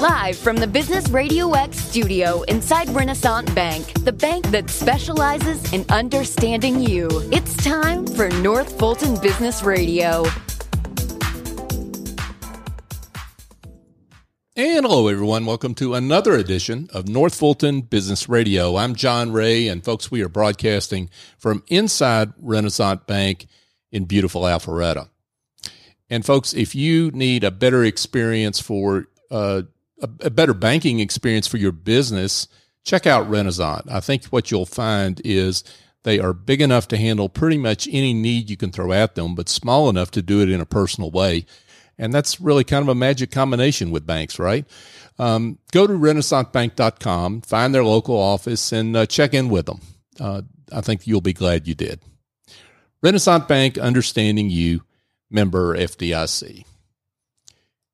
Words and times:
Live 0.00 0.38
from 0.38 0.56
the 0.56 0.66
Business 0.66 1.10
Radio 1.10 1.52
X 1.52 1.76
studio 1.76 2.40
inside 2.44 2.88
Renaissance 2.88 3.52
Bank, 3.52 3.92
the 4.02 4.12
bank 4.12 4.46
that 4.46 4.70
specializes 4.70 5.74
in 5.74 5.84
understanding 5.90 6.80
you. 6.80 7.06
It's 7.30 7.54
time 7.56 8.06
for 8.06 8.30
North 8.30 8.78
Fulton 8.78 9.20
Business 9.20 9.62
Radio. 9.62 10.24
And 14.56 14.86
hello, 14.86 15.08
everyone. 15.08 15.44
Welcome 15.44 15.74
to 15.74 15.92
another 15.92 16.32
edition 16.32 16.88
of 16.94 17.06
North 17.06 17.34
Fulton 17.34 17.82
Business 17.82 18.26
Radio. 18.26 18.76
I'm 18.76 18.94
John 18.94 19.32
Ray, 19.32 19.68
and 19.68 19.84
folks, 19.84 20.10
we 20.10 20.22
are 20.22 20.30
broadcasting 20.30 21.10
from 21.36 21.62
inside 21.68 22.32
Renaissance 22.38 23.02
Bank 23.06 23.48
in 23.92 24.06
beautiful 24.06 24.44
Alpharetta. 24.44 25.10
And 26.08 26.24
folks, 26.24 26.54
if 26.54 26.74
you 26.74 27.10
need 27.10 27.44
a 27.44 27.50
better 27.50 27.84
experience 27.84 28.60
for 28.60 29.04
uh, 29.30 29.62
a, 30.00 30.08
a 30.26 30.30
better 30.30 30.54
banking 30.54 31.00
experience 31.00 31.46
for 31.46 31.56
your 31.56 31.72
business, 31.72 32.48
check 32.84 33.06
out 33.06 33.28
Renaissance. 33.28 33.86
I 33.90 34.00
think 34.00 34.26
what 34.26 34.50
you'll 34.50 34.66
find 34.66 35.20
is 35.24 35.64
they 36.02 36.18
are 36.18 36.32
big 36.32 36.60
enough 36.60 36.88
to 36.88 36.96
handle 36.96 37.28
pretty 37.28 37.58
much 37.58 37.88
any 37.88 38.14
need 38.14 38.48
you 38.48 38.56
can 38.56 38.72
throw 38.72 38.92
at 38.92 39.14
them, 39.14 39.34
but 39.34 39.48
small 39.48 39.88
enough 39.88 40.10
to 40.12 40.22
do 40.22 40.40
it 40.40 40.50
in 40.50 40.60
a 40.60 40.66
personal 40.66 41.10
way. 41.10 41.44
And 41.98 42.14
that's 42.14 42.40
really 42.40 42.64
kind 42.64 42.82
of 42.82 42.88
a 42.88 42.94
magic 42.94 43.30
combination 43.30 43.90
with 43.90 44.06
banks, 44.06 44.38
right? 44.38 44.66
Um, 45.18 45.58
go 45.70 45.86
to 45.86 45.92
renaissancebank.com, 45.92 47.42
find 47.42 47.74
their 47.74 47.84
local 47.84 48.16
office, 48.16 48.72
and 48.72 48.96
uh, 48.96 49.04
check 49.04 49.34
in 49.34 49.50
with 49.50 49.66
them. 49.66 49.80
Uh, 50.18 50.42
I 50.72 50.80
think 50.80 51.06
you'll 51.06 51.20
be 51.20 51.34
glad 51.34 51.68
you 51.68 51.74
did. 51.74 52.00
Renaissance 53.02 53.44
Bank, 53.46 53.76
understanding 53.76 54.48
you, 54.48 54.82
member 55.30 55.76
FDIC. 55.76 56.64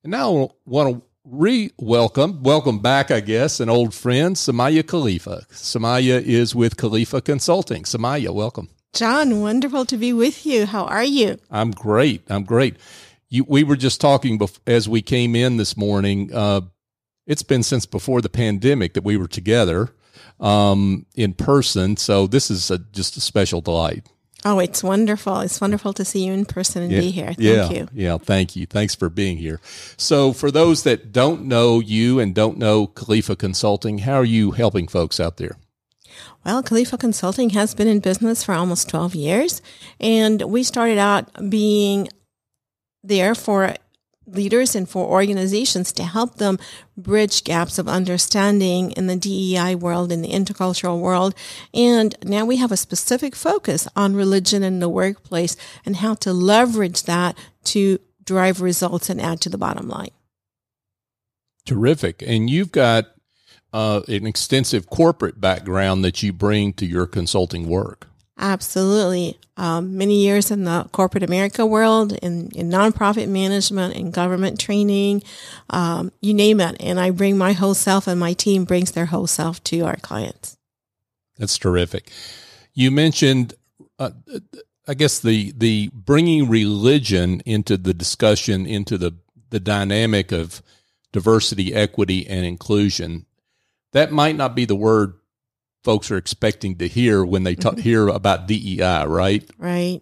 And 0.04 0.10
now 0.12 0.37
I 0.37 0.48
want 0.65 0.95
to 0.95 1.05
re 1.29 1.71
welcome, 1.79 2.43
welcome 2.43 2.79
back, 2.79 3.10
I 3.10 3.21
guess, 3.21 3.59
an 3.60 3.69
old 3.69 3.93
friend, 3.93 4.37
Samaya 4.37 4.87
Khalifa. 4.87 5.45
Samaya 5.51 6.23
is 6.23 6.55
with 6.55 6.77
Khalifa 6.77 7.21
Consulting. 7.21 7.83
Samaya, 7.83 8.33
welcome. 8.33 8.68
John, 8.95 9.41
wonderful 9.41 9.85
to 9.87 9.96
be 9.96 10.13
with 10.13 10.46
you. 10.46 10.66
How 10.66 10.85
are 10.85 11.05
you? 11.05 11.38
I'm 11.51 11.73
great. 11.73 12.23
I'm 12.29 12.45
great. 12.45 12.77
You, 13.29 13.45
we 13.45 13.65
were 13.65 13.77
just 13.77 14.01
talking 14.01 14.38
bef- 14.38 14.60
as 14.66 14.88
we 14.88 15.02
came 15.02 15.35
in 15.35 15.57
this 15.57 15.77
morning. 15.77 16.33
Uh, 16.33 16.63
it's 17.27 17.43
been 17.43 17.63
since 17.63 17.87
before 17.87 18.21
the 18.21 18.29
pandemic 18.29 18.95
that 18.95 19.05
we 19.05 19.16
were 19.16 19.29
together 19.29 19.90
um, 20.38 21.07
in 21.16 21.35
person. 21.35 21.96
So 21.96 22.27
this 22.27 22.51
is 22.51 22.71
a, 22.71 22.79
just 22.79 23.16
a 23.16 23.21
special 23.21 23.61
delight. 23.61 24.09
Oh, 24.45 24.59
it's 24.59 24.82
wonderful. 24.82 25.40
It's 25.40 25.60
wonderful 25.60 25.92
to 25.95 26.04
see 26.04 26.24
you 26.24 26.32
in 26.32 26.45
person 26.45 26.82
and 26.82 26.92
yeah, 26.92 27.01
be 27.01 27.10
here. 27.10 27.26
Thank 27.26 27.38
yeah, 27.38 27.70
you. 27.70 27.88
Yeah, 27.92 28.18
thank 28.18 28.54
you. 28.54 28.66
Thanks 28.66 28.95
for 28.95 29.09
being 29.09 29.38
here. 29.38 29.60
So, 29.96 30.32
for 30.32 30.51
those 30.51 30.82
that 30.84 31.10
don't 31.10 31.46
know 31.46 31.80
you 31.80 32.20
and 32.20 32.34
don't 32.34 32.59
know 32.59 32.87
Khalifa 32.87 33.34
Consulting, 33.37 33.98
how 33.98 34.15
are 34.15 34.24
you 34.24 34.52
helping 34.52 34.88
folks 34.88 35.18
out 35.18 35.38
there? 35.38 35.56
Well, 36.45 36.62
Khalifa 36.62 36.98
Consulting 36.98 37.51
has 37.51 37.74
been 37.74 37.88
in 37.88 37.98
business 37.98 38.45
for 38.45 38.54
almost 38.54 38.88
12 38.88 39.15
years, 39.16 39.62
and 39.98 40.40
we 40.43 40.62
started 40.62 40.98
out 40.98 41.28
being 41.50 42.09
there 43.02 43.34
for 43.34 43.74
leaders 44.27 44.74
and 44.74 44.88
for 44.88 45.07
organizations 45.07 45.93
to 45.93 46.05
help 46.05 46.37
them 46.37 46.59
bridge 46.96 47.45
gaps 47.45 47.79
of 47.79 47.88
understanding 47.88 48.93
in 48.93 49.07
the 49.07 49.16
DEI 49.16 49.74
world, 49.74 50.10
in 50.10 50.23
the 50.23 50.30
intercultural 50.30 51.01
world. 51.01 51.35
And 51.73 52.15
now 52.24 52.45
we 52.45 52.57
have 52.57 52.73
a 52.73 52.77
specific 52.77 53.37
focus 53.37 53.88
on 53.95 54.15
religion 54.15 54.63
in 54.63 54.80
the 54.80 54.88
workplace 54.88 55.57
and 55.85 55.96
how 55.96 56.15
to 56.15 56.33
leverage 56.33 57.05
that 57.05 57.37
to 57.65 57.99
drive 58.24 58.60
results 58.60 59.09
and 59.09 59.21
add 59.21 59.41
to 59.43 59.49
the 59.49 59.59
bottom 59.59 59.88
line. 59.88 60.10
Terrific. 61.65 62.23
And 62.27 62.49
you've 62.49 62.73
got 62.73 63.07
uh, 63.73 64.03
an 64.09 64.27
extensive 64.27 64.89
corporate 64.89 65.41
background 65.41 66.05
that 66.05 66.23
you 66.23 66.33
bring 66.33 66.73
to 66.75 66.87
your 66.87 67.06
consulting 67.06 67.69
work. 67.69 68.09
Absolutely. 68.39 69.39
Um, 69.57 69.97
many 69.97 70.23
years 70.23 70.51
in 70.51 70.65
the 70.65 70.87
corporate 70.93 71.23
America 71.23 71.65
world, 71.65 72.13
in, 72.13 72.51
in 72.51 72.69
nonprofit 72.69 73.29
management, 73.29 73.97
in 73.97 74.11
government 74.11 74.61
training, 74.61 75.23
um, 75.71 76.13
you 76.21 76.35
name 76.35 76.61
it. 76.61 76.77
And 76.79 77.01
I 77.01 77.11
bring 77.11 77.39
my 77.39 77.53
whole 77.53 77.73
self, 77.73 78.07
and 78.07 78.21
my 78.21 78.35
team 78.35 78.65
brings 78.65 78.93
their 78.93 79.07
whole 79.07 79.27
self 79.27 79.65
to 79.65 79.81
our 79.81 79.97
clients. 79.97 80.59
That's 81.39 81.57
terrific. 81.57 82.11
You 82.75 82.91
mentioned, 82.91 83.55
uh, 83.99 84.11
I 84.87 84.95
guess 84.95 85.21
the 85.21 85.53
the 85.57 85.91
bringing 85.95 86.51
religion 86.51 87.41
into 87.47 87.79
the 87.79 87.95
discussion, 87.95 88.67
into 88.67 88.99
the 88.99 89.17
the 89.49 89.61
dynamic 89.61 90.33
of 90.33 90.63
diversity, 91.13 91.75
equity, 91.75 92.27
and 92.27 92.45
inclusion. 92.45 93.25
That 93.93 94.13
might 94.13 94.37
not 94.37 94.55
be 94.55 94.67
the 94.67 94.77
word 94.77 95.15
folks 95.87 96.11
are 96.11 96.17
expecting 96.17 96.75
to 96.75 96.89
hear 96.89 97.25
when 97.25 97.45
they 97.45 97.55
talk, 97.55 97.75
mm-hmm. 97.75 97.83
hear 97.83 98.09
about 98.09 98.49
DEI, 98.49 99.07
right? 99.07 99.49
Right. 99.57 100.01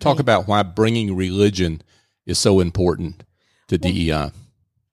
Talk 0.00 0.14
right. 0.14 0.20
about 0.20 0.48
why 0.48 0.62
bringing 0.62 1.14
religion 1.14 1.82
is 2.24 2.38
so 2.38 2.60
important 2.60 3.24
to 3.68 3.78
well, 3.80 3.92
DEI. 3.92 4.30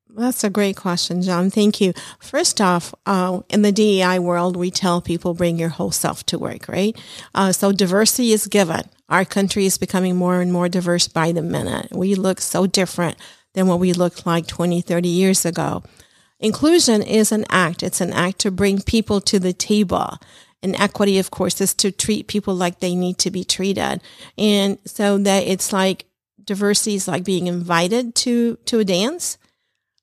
That's 0.10 0.44
a 0.44 0.50
great 0.50 0.76
question, 0.76 1.22
John. 1.22 1.50
Thank 1.50 1.80
you. 1.80 1.94
First 2.20 2.60
off, 2.60 2.94
uh, 3.06 3.44
in 3.48 3.62
the 3.62 3.72
DEI 3.72 4.20
world, 4.20 4.58
we 4.58 4.72
tell 4.72 5.02
people 5.02 5.34
bring 5.34 5.58
your 5.58 5.70
whole 5.70 5.92
self 5.92 6.26
to 6.26 6.38
work, 6.38 6.68
right? 6.68 6.98
Uh, 7.34 7.54
so 7.54 7.72
diversity 7.72 8.34
is 8.34 8.48
given. 8.48 8.82
Our 9.08 9.24
country 9.24 9.66
is 9.66 9.78
becoming 9.78 10.18
more 10.18 10.42
and 10.42 10.52
more 10.52 10.68
diverse 10.68 11.08
by 11.08 11.32
the 11.32 11.44
minute. 11.44 11.88
We 11.94 12.14
look 12.14 12.42
so 12.42 12.68
different 12.68 13.16
than 13.54 13.68
what 13.68 13.80
we 13.80 13.94
looked 13.94 14.26
like 14.26 14.48
20, 14.48 14.82
30 14.82 15.08
years 15.08 15.46
ago. 15.46 15.84
Inclusion 16.40 17.02
is 17.02 17.32
an 17.32 17.46
act. 17.50 17.82
It's 17.82 18.02
an 18.02 18.12
act 18.12 18.40
to 18.40 18.52
bring 18.52 18.82
people 18.82 19.22
to 19.22 19.40
the 19.40 19.54
table. 19.54 20.18
And 20.62 20.76
equity, 20.76 21.20
of 21.20 21.32
course, 21.32 21.62
is 21.62 21.74
to 21.76 21.92
treat 21.92 22.28
people 22.28 22.56
like 22.56 22.80
they 22.80 22.96
need 22.96 23.18
to 23.20 23.32
be 23.32 23.44
treated. 23.44 24.02
And 24.38 24.78
so 24.86 25.18
that 25.20 25.44
it's 25.44 25.72
like 25.72 26.06
diversity 26.44 26.96
is 26.96 27.08
like 27.08 27.24
being 27.24 27.48
invited 27.48 28.16
to, 28.16 28.58
to 28.66 28.80
a 28.80 28.86
dance. 28.86 29.38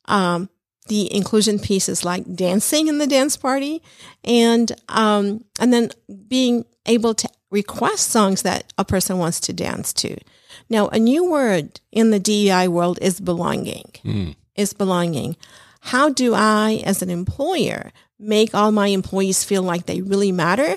Um, 0.07 0.49
the 0.89 1.15
inclusion 1.15 1.59
piece 1.59 1.89
is 1.89 2.05
like 2.05 2.35
dancing 2.35 2.89
in 2.89 2.99
the 2.99 3.07
dance 3.07 3.37
party 3.37 3.83
and, 4.25 4.73
um, 4.89 5.45
and 5.61 5.73
then 5.73 5.91
being 6.29 6.65
able 6.87 7.15
to 7.15 7.29
request 7.51 8.09
songs 8.09 8.43
that 8.43 8.73
a 8.79 8.85
person 8.85 9.19
wants 9.19 9.39
to 9.41 9.53
dance 9.53 9.93
to. 9.93 10.17
Now, 10.69 10.89
a 10.89 10.99
new 10.99 11.31
word 11.31 11.81
in 11.93 12.11
the 12.11 12.19
DEI 12.19 12.69
world 12.69 12.99
is 13.01 13.21
belonging. 13.21 13.91
Mm. 14.05 14.37
Is 14.55 14.75
belonging 14.75 15.37
how 15.85 16.11
do 16.11 16.33
I, 16.33 16.81
as 16.87 17.03
an 17.03 17.11
employer, 17.11 17.91
make 18.17 18.55
all 18.55 18.71
my 18.71 18.87
employees 18.87 19.43
feel 19.43 19.63
like 19.63 19.87
they 19.87 20.01
really 20.01 20.31
matter? 20.31 20.77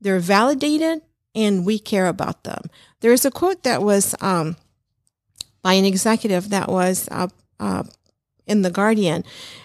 They're 0.00 0.20
validated 0.20 1.02
and 1.34 1.66
we 1.66 1.80
care 1.80 2.06
about 2.06 2.44
them. 2.44 2.70
There's 3.00 3.24
a 3.24 3.32
quote 3.32 3.64
that 3.64 3.82
was 3.82 4.14
um, 4.20 4.56
by 5.60 5.72
an 5.74 5.84
executive 5.84 6.50
that 6.50 6.68
was 6.68 7.08
uh, 7.10 7.26
uh, 7.58 7.82
in 8.46 8.62
The 8.62 8.70
Guardian, 8.70 9.24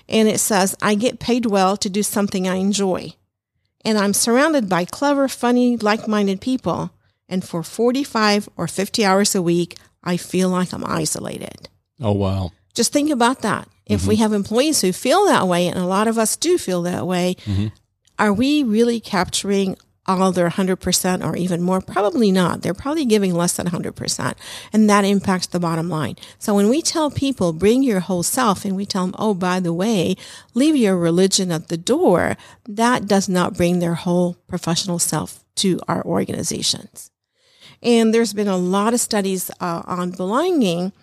and 0.09 0.27
it 0.27 0.39
says, 0.39 0.75
I 0.81 0.95
get 0.95 1.19
paid 1.19 1.45
well 1.45 1.77
to 1.77 1.89
do 1.89 2.01
something 2.01 2.47
I 2.47 2.55
enjoy. 2.55 3.13
And 3.85 3.99
I'm 3.99 4.13
surrounded 4.13 4.67
by 4.67 4.85
clever, 4.85 5.27
funny, 5.27 5.77
like 5.77 6.07
minded 6.07 6.41
people. 6.41 6.91
And 7.29 7.43
for 7.47 7.61
45 7.61 8.49
or 8.57 8.67
50 8.67 9.05
hours 9.05 9.35
a 9.35 9.41
week, 9.41 9.77
I 10.03 10.17
feel 10.17 10.49
like 10.49 10.73
I'm 10.73 10.85
isolated. 10.85 11.69
Oh, 12.01 12.13
wow. 12.13 12.51
Just 12.73 12.91
think 12.91 13.11
about 13.11 13.41
that. 13.43 13.67
If 13.85 14.01
mm-hmm. 14.01 14.09
we 14.09 14.15
have 14.17 14.33
employees 14.33 14.81
who 14.81 14.93
feel 14.93 15.25
that 15.25 15.47
way, 15.47 15.67
and 15.67 15.77
a 15.77 15.85
lot 15.85 16.07
of 16.07 16.17
us 16.17 16.37
do 16.37 16.57
feel 16.57 16.81
that 16.83 17.05
way, 17.05 17.35
mm-hmm. 17.45 17.67
are 18.17 18.33
we 18.33 18.63
really 18.63 18.99
capturing 18.99 19.77
all 20.05 20.31
their 20.31 20.49
100% 20.49 21.25
or 21.25 21.35
even 21.35 21.61
more? 21.61 21.81
Probably 21.81 22.31
not. 22.31 22.61
They're 22.61 22.73
probably 22.73 23.05
giving 23.05 23.33
less 23.33 23.55
than 23.55 23.67
100%. 23.67 24.33
And 24.71 24.89
that 24.89 25.05
impacts 25.05 25.47
the 25.47 25.59
bottom 25.59 25.89
line. 25.89 26.15
So 26.39 26.53
when 26.53 26.69
we 26.69 26.81
tell 26.81 27.09
people, 27.09 27.53
bring 27.53 27.83
your 27.83 28.01
whole 28.01 28.23
self, 28.23 28.65
and 28.65 28.75
we 28.75 28.85
tell 28.85 29.05
them, 29.05 29.15
oh, 29.17 29.33
by 29.33 29.59
the 29.59 29.73
way, 29.73 30.15
leave 30.53 30.75
your 30.75 30.97
religion 30.97 31.51
at 31.51 31.69
the 31.69 31.77
door, 31.77 32.35
that 32.67 33.07
does 33.07 33.29
not 33.29 33.55
bring 33.55 33.79
their 33.79 33.95
whole 33.95 34.35
professional 34.47 34.99
self 34.99 35.43
to 35.55 35.79
our 35.87 36.03
organizations. 36.03 37.11
And 37.81 38.13
there's 38.13 38.33
been 38.33 38.47
a 38.47 38.57
lot 38.57 38.93
of 38.93 38.99
studies 38.99 39.51
uh, 39.59 39.83
on 39.85 40.11
belonging 40.11 40.93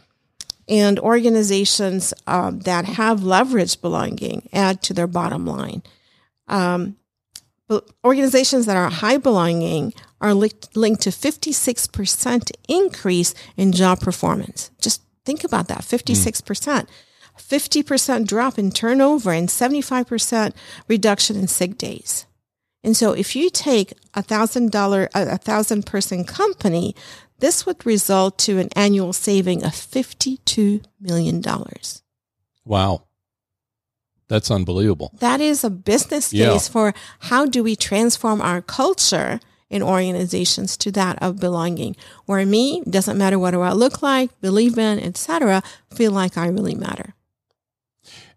and 0.70 1.00
organizations 1.00 2.14
um, 2.28 2.60
that 2.60 2.84
have 2.84 3.20
leveraged 3.20 3.82
belonging 3.82 4.48
add 4.52 4.82
to 4.84 4.94
their 4.94 5.08
bottom 5.08 5.44
line. 5.44 5.82
Um, 6.46 6.96
organizations 8.04 8.66
that 8.66 8.76
are 8.76 8.88
high 8.88 9.18
belonging 9.18 9.92
are 10.20 10.32
linked, 10.32 10.76
linked 10.76 11.02
to 11.02 11.10
56% 11.10 12.50
increase 12.68 13.34
in 13.56 13.72
job 13.72 14.00
performance. 14.00 14.70
Just 14.80 15.02
think 15.24 15.44
about 15.44 15.68
that 15.68 15.80
56%. 15.80 16.42
Mm. 16.42 16.86
50% 17.38 18.26
drop 18.26 18.58
in 18.58 18.70
turnover 18.70 19.32
and 19.32 19.48
75% 19.48 20.52
reduction 20.88 21.36
in 21.36 21.48
sick 21.48 21.78
days. 21.78 22.26
And 22.82 22.96
so 22.96 23.12
if 23.12 23.34
you 23.34 23.50
take 23.50 23.92
a 24.14 24.22
thousand 24.22 24.72
dollar, 24.72 25.08
a 25.14 25.38
thousand 25.38 25.86
person 25.86 26.24
company 26.24 26.94
this 27.40 27.66
would 27.66 27.84
result 27.84 28.38
to 28.38 28.58
an 28.58 28.68
annual 28.76 29.12
saving 29.12 29.64
of 29.64 29.72
$52 29.72 30.84
million. 31.00 31.42
Wow. 32.64 33.04
That's 34.28 34.50
unbelievable. 34.50 35.10
That 35.18 35.40
is 35.40 35.64
a 35.64 35.70
business 35.70 36.30
case 36.30 36.38
Yeah. 36.38 36.58
for 36.58 36.94
how 37.18 37.46
do 37.46 37.62
we 37.64 37.74
transform 37.74 38.40
our 38.40 38.62
culture 38.62 39.40
in 39.68 39.82
organizations 39.82 40.76
to 40.76 40.90
that 40.92 41.20
of 41.22 41.38
belonging, 41.40 41.96
where 42.26 42.44
me 42.44 42.82
doesn't 42.88 43.18
matter 43.18 43.38
what 43.38 43.52
do 43.52 43.60
I 43.60 43.72
look 43.72 44.02
like, 44.02 44.30
believe 44.40 44.78
in, 44.78 44.98
etc., 45.00 45.62
feel 45.94 46.10
like 46.12 46.36
I 46.36 46.46
really 46.48 46.74
matter. 46.74 47.14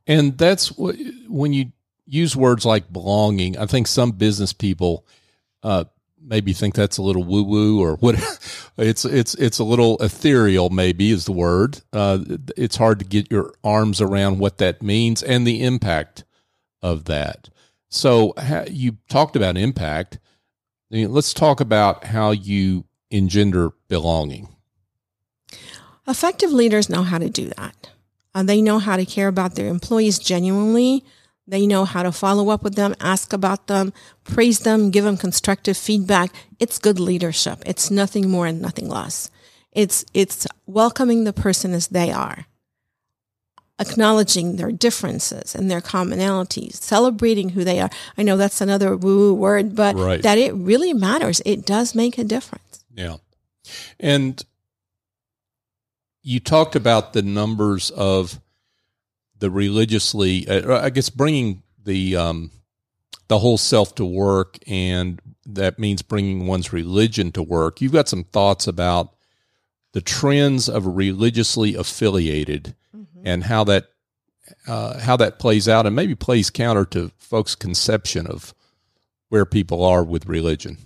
And 0.06 0.38
that's 0.38 0.72
what, 0.72 0.96
when 1.28 1.54
you 1.54 1.72
use 2.06 2.36
words 2.36 2.66
like 2.66 2.92
belonging, 2.92 3.58
I 3.58 3.66
think 3.66 3.88
some 3.88 4.12
business 4.12 4.54
people 4.54 5.08
uh, 5.64 5.86
maybe 6.26 6.54
think 6.54 6.76
that's 6.76 6.98
a 6.98 7.02
little 7.02 7.24
woo 7.24 7.44
woo 7.44 7.82
or 7.82 7.96
what. 7.98 8.16
It's 8.76 9.06
it's 9.06 9.36
it's 9.36 9.60
a 9.60 9.64
little 9.64 10.00
ethereal. 10.00 10.72
Maybe 10.72 11.12
is 11.12 11.26
the 11.26 11.32
word. 11.32 11.82
Uh, 11.94 12.18
it's 12.58 12.76
hard 12.76 12.98
to 12.98 13.06
get 13.06 13.30
your 13.30 13.54
arms 13.64 14.02
around 14.02 14.40
what 14.40 14.58
that 14.58 14.82
means 14.82 15.22
and 15.22 15.46
the 15.46 15.64
impact 15.64 16.24
of 16.82 17.06
that. 17.06 17.50
So 17.90 18.34
you 18.68 18.98
talked 19.10 19.36
about 19.36 19.58
impact. 19.58 20.18
I 20.92 20.96
mean, 20.96 21.14
let's 21.14 21.36
talk 21.36 21.60
about 21.60 22.06
how 22.06 22.32
you 22.32 22.86
engender 23.12 23.74
belonging. 23.90 24.50
Effective 26.08 26.52
leaders 26.52 26.90
know 26.90 27.04
how 27.04 27.20
to 27.20 27.30
do 27.30 27.52
that. 27.56 27.92
Uh, 28.34 28.42
they 28.42 28.62
know 28.62 28.80
how 28.80 28.98
to 28.98 29.06
care 29.06 29.28
about 29.28 29.54
their 29.54 29.68
employees 29.68 30.18
genuinely. 30.18 31.06
They 31.46 31.68
know 31.68 31.84
how 31.84 32.04
to 32.04 32.12
follow 32.12 32.50
up 32.50 32.64
with 32.64 32.76
them, 32.76 32.96
ask 33.02 33.34
about 33.34 33.68
them, 33.68 33.92
praise 34.24 34.60
them, 34.60 34.92
give 34.92 35.04
them 35.04 35.18
constructive 35.18 35.76
feedback. 35.78 36.32
It's 36.60 36.80
good 36.80 37.00
leadership. 37.00 37.62
It's 37.66 37.92
nothing 37.92 38.30
more 38.30 38.48
and 38.48 38.62
nothing 38.62 38.88
less. 38.88 39.30
It's, 39.74 40.06
it's 40.14 40.48
welcoming 40.66 41.26
the 41.26 41.34
person 41.34 41.74
as 41.74 41.88
they 41.88 42.12
are, 42.12 42.46
acknowledging 43.80 44.56
their 44.56 44.72
differences 44.72 45.54
and 45.56 45.70
their 45.70 45.82
commonalities, 45.82 46.76
celebrating 46.76 47.50
who 47.50 47.64
they 47.66 47.82
are. 47.82 47.90
I 48.18 48.24
know 48.24 48.38
that's 48.38 48.62
another 48.62 48.96
woo 48.96 49.18
woo 49.18 49.34
word, 49.34 49.76
but 49.76 49.96
Right. 49.98 50.22
that 50.22 50.38
it 50.38 50.54
really 50.54 50.94
matters. 50.94 51.42
It 51.46 51.66
does 51.66 51.94
make 51.96 52.18
a 52.18 52.24
difference. 52.24 52.86
Yeah. 52.96 53.18
And 54.00 54.42
you 56.22 56.40
talked 56.40 56.76
about 56.76 57.12
the 57.14 57.22
numbers 57.22 57.90
of 57.92 58.40
the 59.44 59.52
religiously, 59.52 60.48
uh, 60.48 60.80
I 60.82 60.90
guess, 60.90 61.10
bringing 61.10 61.64
the 61.84 62.16
um, 62.16 62.50
the 63.28 63.40
whole 63.40 63.58
self 63.58 63.94
to 63.96 64.06
work, 64.06 64.58
and 64.68 65.22
that 65.46 65.78
means 65.78 66.02
bringing 66.02 66.48
one's 66.48 66.72
religion 66.72 67.30
to 67.34 67.44
work. 67.44 67.82
You've 67.82 67.92
got 67.92 68.08
some 68.08 68.24
thoughts 68.24 68.68
about 68.68 69.14
the 69.92 70.00
trends 70.00 70.70
of 70.70 70.96
religiously 70.96 71.76
affiliated 71.76 72.74
and 73.26 73.44
how 73.44 73.66
that 73.66 73.88
uh, 74.66 75.02
how 75.02 75.18
that 75.18 75.40
plays 75.40 75.68
out, 75.68 75.86
and 75.86 75.94
maybe 75.94 76.16
plays 76.16 76.50
counter 76.50 76.86
to 76.86 77.12
folks' 77.18 77.54
conception 77.54 78.26
of 78.26 78.54
where 79.28 79.46
people 79.46 79.84
are 79.84 80.06
with 80.06 80.26
religion. 80.26 80.78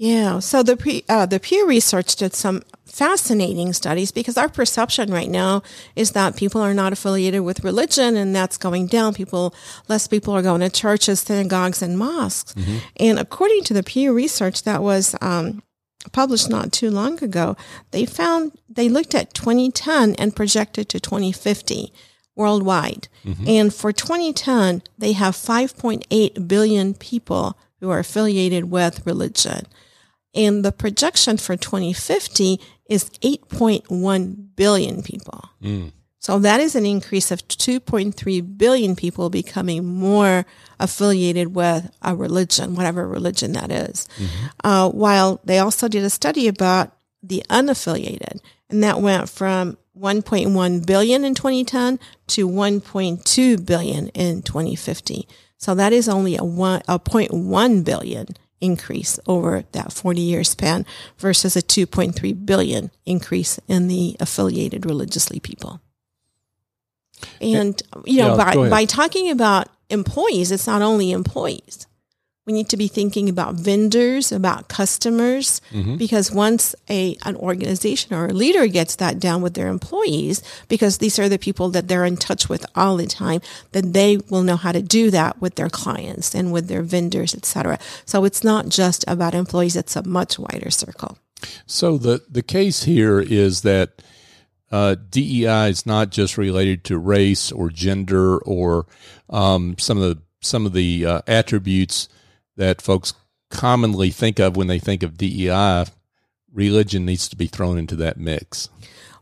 Yeah. 0.00 0.38
So 0.38 0.62
the 0.62 0.78
pre, 0.78 1.04
uh, 1.10 1.26
the 1.26 1.38
Pew 1.38 1.68
Research 1.68 2.16
did 2.16 2.32
some 2.32 2.62
fascinating 2.86 3.74
studies 3.74 4.10
because 4.10 4.38
our 4.38 4.48
perception 4.48 5.12
right 5.12 5.28
now 5.28 5.62
is 5.94 6.12
that 6.12 6.38
people 6.38 6.62
are 6.62 6.72
not 6.72 6.94
affiliated 6.94 7.42
with 7.42 7.62
religion 7.62 8.16
and 8.16 8.34
that's 8.34 8.56
going 8.56 8.86
down. 8.86 9.12
People, 9.12 9.54
less 9.88 10.08
people 10.08 10.34
are 10.34 10.40
going 10.40 10.62
to 10.62 10.70
churches, 10.70 11.20
synagogues, 11.20 11.82
and 11.82 11.98
mosques. 11.98 12.54
And 12.96 13.18
according 13.18 13.62
to 13.64 13.74
the 13.74 13.82
Pew 13.82 14.14
Research 14.14 14.62
that 14.62 14.82
was 14.82 15.14
um, 15.20 15.62
published 16.12 16.48
not 16.48 16.72
too 16.72 16.90
long 16.90 17.22
ago, 17.22 17.54
they 17.90 18.06
found 18.06 18.52
they 18.70 18.88
looked 18.88 19.14
at 19.14 19.34
2010 19.34 20.14
and 20.14 20.34
projected 20.34 20.88
to 20.88 20.98
2050 20.98 21.92
worldwide. 22.34 23.08
And 23.46 23.74
for 23.74 23.92
2010, 23.92 24.82
they 24.96 25.12
have 25.12 25.34
5.8 25.36 26.48
billion 26.48 26.94
people 26.94 27.58
who 27.80 27.90
are 27.90 27.98
affiliated 27.98 28.70
with 28.70 29.04
religion. 29.04 29.66
And 30.34 30.64
the 30.64 30.72
projection 30.72 31.36
for 31.38 31.56
2050 31.56 32.60
is 32.88 33.10
8.1 33.22 34.36
billion 34.56 35.02
people. 35.02 35.44
So 36.18 36.38
that 36.38 36.60
is 36.60 36.74
an 36.76 36.84
increase 36.84 37.30
of 37.30 37.46
2.3 37.48 38.58
billion 38.58 38.94
people 38.94 39.30
becoming 39.30 39.86
more 39.86 40.44
affiliated 40.78 41.54
with 41.54 41.90
a 42.02 42.14
religion, 42.14 42.74
whatever 42.74 43.08
religion 43.08 43.52
that 43.52 43.70
is. 43.72 44.06
Uh, 44.62 44.90
while 44.90 45.40
they 45.44 45.58
also 45.58 45.88
did 45.88 46.04
a 46.04 46.10
study 46.10 46.46
about 46.46 46.92
the 47.22 47.42
unaffiliated, 47.48 48.40
and 48.68 48.82
that 48.84 49.00
went 49.00 49.28
from 49.30 49.78
1.1 49.98 50.86
billion 50.86 51.24
in 51.24 51.34
2010 51.34 51.98
to 52.28 52.48
1.2 52.48 53.66
billion 53.66 54.08
in 54.08 54.42
2050. 54.42 55.26
So 55.56 55.74
that 55.74 55.92
is 55.92 56.08
only 56.08 56.36
a 56.36 56.44
one, 56.44 56.82
a 56.86 56.98
0.1 56.98 57.84
billion 57.84 58.26
increase 58.60 59.18
over 59.26 59.64
that 59.72 59.92
40 59.92 60.20
year 60.20 60.44
span 60.44 60.84
versus 61.18 61.56
a 61.56 61.62
2.3 61.62 62.46
billion 62.46 62.90
increase 63.06 63.58
in 63.68 63.88
the 63.88 64.16
affiliated 64.20 64.84
religiously 64.86 65.40
people. 65.40 65.80
And, 67.40 67.82
you 68.04 68.18
know, 68.18 68.36
Yeah, 68.36 68.44
by, 68.44 68.54
by 68.70 68.84
talking 68.84 69.30
about 69.30 69.68
employees, 69.90 70.50
it's 70.50 70.66
not 70.66 70.82
only 70.82 71.12
employees. 71.12 71.86
We 72.50 72.54
need 72.54 72.70
to 72.70 72.76
be 72.76 72.88
thinking 72.88 73.28
about 73.28 73.54
vendors, 73.54 74.32
about 74.32 74.66
customers, 74.66 75.60
Mm-hmm. 75.70 75.98
because 75.98 76.32
once 76.32 76.74
a 76.88 77.16
an 77.24 77.36
organization 77.36 78.12
or 78.12 78.26
a 78.26 78.32
leader 78.32 78.66
gets 78.66 78.96
that 78.96 79.20
down 79.20 79.40
with 79.40 79.54
their 79.54 79.68
employees, 79.68 80.42
because 80.66 80.98
these 80.98 81.20
are 81.20 81.28
the 81.28 81.38
people 81.38 81.68
that 81.70 81.86
they're 81.86 82.04
in 82.04 82.16
touch 82.16 82.48
with 82.48 82.66
all 82.74 82.96
the 82.96 83.06
time, 83.06 83.40
then 83.70 83.92
they 83.92 84.16
will 84.30 84.42
know 84.42 84.56
how 84.56 84.72
to 84.72 84.82
do 84.82 85.12
that 85.12 85.40
with 85.40 85.54
their 85.54 85.70
clients 85.70 86.34
and 86.34 86.50
with 86.50 86.66
their 86.66 86.82
vendors, 86.82 87.36
et 87.36 87.46
cetera. 87.46 87.78
So 88.04 88.24
it's 88.24 88.42
not 88.42 88.68
just 88.68 89.04
about 89.06 89.32
employees; 89.36 89.76
it's 89.76 89.94
a 89.94 90.02
much 90.02 90.36
wider 90.36 90.72
circle. 90.72 91.18
So 91.66 91.98
the 91.98 92.20
the 92.28 92.42
case 92.42 92.82
here 92.82 93.20
is 93.20 93.60
that 93.62 94.02
uh, 94.72 94.96
DEI 95.08 95.70
is 95.70 95.86
not 95.86 96.10
just 96.10 96.36
related 96.36 96.82
to 96.86 96.98
race 96.98 97.52
or 97.52 97.70
gender 97.70 98.38
or 98.38 98.86
um, 99.28 99.76
some 99.78 100.02
of 100.02 100.02
the 100.02 100.18
some 100.40 100.66
of 100.66 100.72
the 100.72 101.06
uh, 101.06 101.20
attributes 101.28 102.08
that 102.60 102.82
folks 102.82 103.14
commonly 103.50 104.10
think 104.10 104.38
of 104.38 104.54
when 104.54 104.66
they 104.66 104.78
think 104.78 105.02
of 105.02 105.16
DEI. 105.16 105.86
Religion 106.52 107.06
needs 107.06 107.26
to 107.28 107.36
be 107.36 107.46
thrown 107.46 107.78
into 107.78 107.96
that 107.96 108.18
mix. 108.18 108.68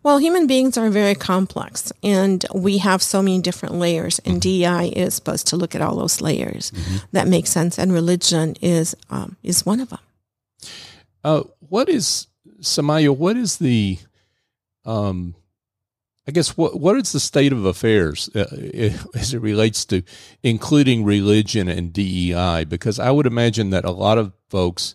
Well, 0.02 0.19
human 0.19 0.46
beings 0.46 0.76
are 0.76 0.90
very 0.90 1.14
complex 1.14 1.92
and 2.02 2.45
we 2.52 2.78
have 2.78 3.00
so 3.00 3.23
many 3.23 3.40
different 3.40 3.76
layers 3.76 4.18
and 4.21 4.40
DEI 4.40 4.88
is 4.88 5.14
supposed 5.14 5.47
to 5.49 5.57
look 5.57 5.75
at 5.75 5.80
all 5.80 5.97
those 5.97 6.21
layers. 6.21 6.73
That 7.12 7.28
makes 7.28 7.50
sense. 7.50 7.78
And 7.78 7.92
religion 7.92 8.57
is, 8.61 8.97
um, 9.09 9.37
is 9.42 9.64
one 9.64 9.80
of 9.80 9.90
them. 9.90 10.00
Uh, 11.23 11.42
what 11.61 11.88
is 11.88 12.26
Samaya? 12.61 13.16
What 13.16 13.37
is 13.37 13.59
the, 13.59 13.99
um, 14.85 15.35
I 16.28 16.30
guess 16.30 16.58
what 16.58 16.78
what 16.78 16.97
is 16.97 17.12
the 17.12 17.20
state 17.20 17.52
of 17.52 17.64
affairs 17.64 18.28
uh, 18.35 18.44
as 19.14 19.32
it 19.32 19.40
relates 19.40 19.87
to 19.87 20.02
including 20.42 21.04
religion 21.04 21.68
and 21.68 21.90
DEI? 21.90 22.66
Because 22.68 22.99
I 22.99 23.11
would 23.11 23.26
imagine 23.26 23.70
that 23.70 23.87
a 23.87 23.90
lot 23.90 24.18
of 24.18 24.35
folks 24.50 24.94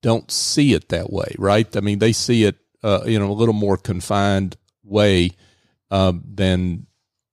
don't 0.00 0.30
see 0.30 0.72
it 0.72 0.88
that 0.88 1.12
way, 1.12 1.34
right? 1.38 1.76
I 1.76 1.80
mean, 1.80 1.98
they 1.98 2.12
see 2.12 2.44
it 2.44 2.56
uh, 2.82 3.02
in 3.04 3.20
a 3.20 3.30
little 3.30 3.54
more 3.54 3.76
confined 3.76 4.56
way 4.82 5.32
um, 5.90 6.24
than 6.26 6.86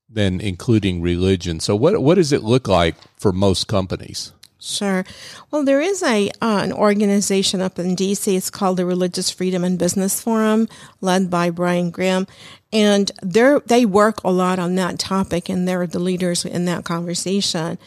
than 0.10 0.42
including 0.42 1.02
religion. 1.02 1.62
So, 1.62 1.78
what 1.78 2.02
what 2.02 2.16
does 2.16 2.34
it 2.34 2.44
look 2.44 2.68
like 2.68 2.96
for 3.18 3.32
most 3.32 3.70
companies? 3.70 4.34
Sure. 4.62 5.06
Well, 5.52 5.64
there 5.64 5.80
is 5.80 6.04
a 6.04 6.30
uh, 6.42 6.60
an 6.62 6.74
organization 6.74 7.62
up 7.62 7.80
in 7.80 7.96
DC. 7.96 8.36
It's 8.36 8.50
called 8.50 8.76
the 8.76 8.86
Religious 8.86 9.30
Freedom 9.30 9.64
and 9.64 9.80
Business 9.80 10.22
Forum, 10.22 10.68
led 11.00 11.30
by 11.30 11.50
Brian 11.50 11.92
Grim, 11.92 12.28
and 12.74 13.10
they 13.24 13.58
they 13.66 13.86
work 13.86 14.22
a 14.24 14.32
lot 14.32 14.60
on 14.60 14.76
that 14.76 15.00
topic, 15.00 15.48
and 15.48 15.66
they're 15.66 15.88
the 15.88 16.00
leaders 16.00 16.44
in 16.44 16.66
that 16.66 16.84
conversation. 16.84 17.78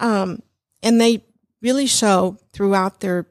Um, 0.00 0.42
and 0.82 1.00
they 1.00 1.22
really 1.62 1.86
show 1.86 2.38
throughout 2.52 3.00
their 3.00 3.26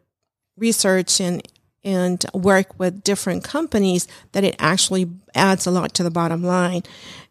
research 0.56 1.20
and 1.20 1.46
and 1.84 2.26
work 2.34 2.80
with 2.80 3.04
different 3.04 3.44
companies 3.44 4.08
that 4.32 4.46
it 4.46 4.56
actually 4.58 5.10
adds 5.36 5.66
a 5.66 5.72
lot 5.72 5.94
to 5.96 6.04
the 6.04 6.12
bottom 6.12 6.44
line, 6.44 6.84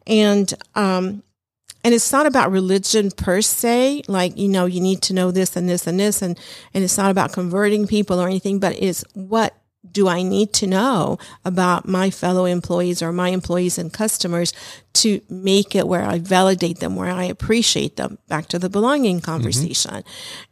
and 0.07 0.53
um, 0.75 1.23
and 1.85 1.95
it's 1.95 2.13
not 2.13 2.27
about 2.27 2.51
religion 2.51 3.11
per 3.11 3.41
se 3.41 4.03
like 4.09 4.37
you 4.37 4.49
know 4.49 4.67
you 4.67 4.81
need 4.81 5.03
to 5.03 5.13
know 5.13 5.31
this 5.31 5.57
and 5.57 5.69
this 5.69 5.87
and 5.87 5.99
this 5.99 6.23
and 6.23 6.39
and 6.75 6.85
it's 6.85 6.99
not 6.99 7.11
about 7.11 7.33
converting 7.33 7.87
people 7.87 8.21
or 8.21 8.27
anything 8.27 8.59
but 8.59 8.75
it's 8.81 9.05
what 9.15 9.55
do 9.91 10.09
I 10.09 10.23
need 10.23 10.53
to 10.55 10.67
know 10.67 11.19
about 11.45 11.87
my 11.87 12.11
fellow 12.11 12.45
employees 12.45 13.03
or 13.03 13.13
my 13.13 13.29
employees 13.31 13.79
and 13.79 13.93
customers 13.93 14.53
to 14.95 15.21
make 15.29 15.75
it 15.75 15.87
where 15.87 16.03
I 16.03 16.19
validate 16.19 16.81
them, 16.81 16.97
where 16.97 17.11
I 17.11 17.25
appreciate 17.25 17.97
them? 17.97 18.19
Back 18.27 18.47
to 18.49 18.59
the 18.59 18.69
belonging 18.69 19.21
conversation. 19.21 20.03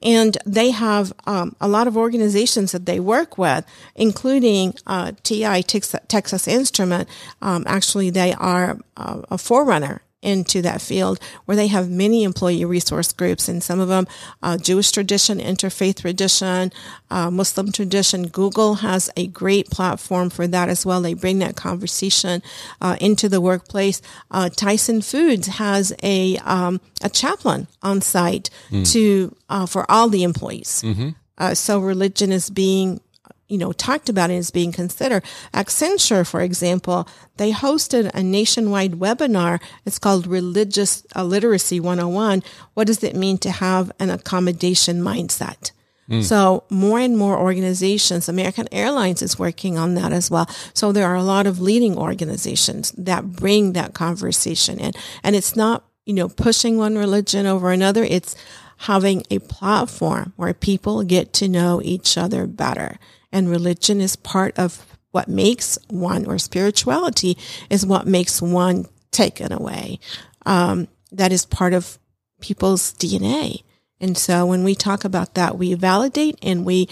And 0.03 0.39
they 0.47 0.71
have 0.71 1.13
um, 1.27 1.57
a 1.61 1.69
lot 1.69 1.89
of 1.89 1.97
organizations 1.97 2.73
that 2.73 2.87
they 2.87 3.01
work 3.01 3.37
with, 3.37 3.65
including 3.95 4.75
uh, 4.87 5.13
TI 5.23 5.63
Texas, 5.63 6.01
Texas 6.09 6.47
Instrument. 6.47 7.09
Um, 7.43 7.65
actually, 7.67 8.11
they 8.11 8.33
are 8.35 8.79
uh, 8.97 9.23
a 9.31 9.39
forerunner 9.39 10.03
into 10.23 10.63
that 10.63 10.81
field 10.81 11.21
where 11.45 11.57
they 11.57 11.67
have 11.67 11.91
many 11.91 12.25
employee 12.25 12.65
resource 12.65 13.13
groups 13.13 13.49
and 13.49 13.63
some 13.63 13.81
of 13.81 13.89
them 13.89 14.07
uh, 14.43 14.57
Jewish 14.57 14.91
tradition, 14.91 15.39
interfaith 15.39 16.01
tradition, 16.01 16.73
uh, 17.11 17.31
Muslim 17.31 17.71
tradition. 17.71 18.29
Google 18.29 18.77
has 18.77 19.11
a 19.17 19.27
great 19.27 19.71
platform 19.71 20.31
for 20.31 20.47
that 20.47 20.69
as 20.69 20.85
well. 20.85 21.01
They 21.01 21.15
bring 21.15 21.39
that 21.41 21.57
conversation 21.57 22.43
uh, 22.81 22.97
into 23.01 23.29
the 23.29 23.41
workplace. 23.41 24.03
Uh, 24.31 24.49
Tyson 24.49 25.03
Foods 25.03 25.47
has 25.47 25.93
a 26.03 26.37
um, 26.39 26.81
a 27.03 27.09
chaplain 27.09 27.69
on 27.83 28.01
site 28.01 28.51
mm. 28.71 28.91
to 28.93 29.35
uh, 29.49 29.67
for 29.67 29.89
all 29.91 30.09
the 30.09 30.23
employees. 30.23 30.83
Mm-hmm. 30.85 31.11
Uh, 31.39 31.55
so 31.55 31.79
religion 31.79 32.33
is 32.33 32.49
being 32.49 33.01
you 33.49 33.59
know, 33.59 33.73
talked 33.73 34.09
about 34.09 34.31
and 34.31 34.39
is 34.39 34.51
being 34.51 34.73
considered. 34.73 35.23
Accenture, 35.55 36.27
for 36.27 36.41
example, 36.41 37.09
they 37.37 37.53
hosted 37.53 38.11
a 38.13 38.23
nationwide 38.23 38.93
webinar. 38.93 39.61
It's 39.85 39.99
called 39.99 40.27
Religious 40.27 41.07
Literacy 41.15 41.81
101. 41.81 42.43
What 42.75 42.87
does 42.87 43.05
it 43.05 43.15
mean 43.15 43.39
to 43.39 43.51
have 43.51 43.93
an 44.01 44.11
accommodation 44.11 45.01
mindset? 45.01 45.71
Mm. 46.09 46.23
So 46.23 46.65
more 46.71 47.01
and 47.01 47.17
more 47.17 47.39
organizations, 47.39 48.29
American 48.29 48.69
Airlines 48.73 49.23
is 49.23 49.39
working 49.39 49.77
on 49.77 49.95
that 49.95 50.13
as 50.13 50.31
well. 50.31 50.49
So 50.73 50.93
there 50.93 51.07
are 51.07 51.17
a 51.17 51.23
lot 51.23 51.47
of 51.47 51.61
leading 51.61 51.97
organizations 51.97 52.93
that 52.93 53.33
bring 53.33 53.73
that 53.73 53.95
conversation 53.95 54.79
in. 54.79 54.93
And 55.23 55.35
it's 55.35 55.57
not, 55.57 55.85
you 56.05 56.15
know, 56.15 56.29
pushing 56.29 56.79
one 56.79 56.97
religion 56.97 57.47
over 57.47 57.73
another. 57.73 58.05
It's 58.05 58.37
having 58.81 59.25
a 59.31 59.39
platform 59.41 60.33
where 60.37 60.55
people 60.55 61.03
get 61.03 61.33
to 61.33 61.49
know 61.49 61.81
each 61.83 62.17
other 62.17 62.47
better 62.47 62.99
and 63.37 63.51
religion 63.51 64.01
is 64.01 64.17
part 64.17 64.59
of 64.59 64.87
what 65.11 65.29
makes 65.29 65.79
one, 65.89 66.25
or 66.25 66.39
spirituality 66.39 67.37
is 67.69 67.85
what 67.85 68.07
makes 68.07 68.41
one 68.41 68.87
taken 69.11 69.53
away. 69.53 70.01
Um, 70.47 70.89
that 71.13 71.33
is 71.33 71.45
part 71.45 71.75
of 71.75 71.99
people's 72.41 72.95
DNA. 72.95 73.63
And 74.01 74.17
so 74.17 74.47
when 74.47 74.65
we 74.65 74.75
talk 74.75 75.05
about 75.05 75.35
that, 75.35 75.59
we 75.59 75.75
validate 75.75 76.39
and 76.41 76.65
we 76.65 76.89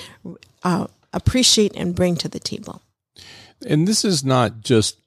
uh, 0.62 0.86
appreciate 1.14 1.74
and 1.76 1.94
bring 1.94 2.14
to 2.16 2.28
the 2.28 2.40
table. 2.40 2.82
And 3.66 3.88
this 3.88 4.04
is 4.04 4.22
not 4.22 4.60
just 4.60 4.98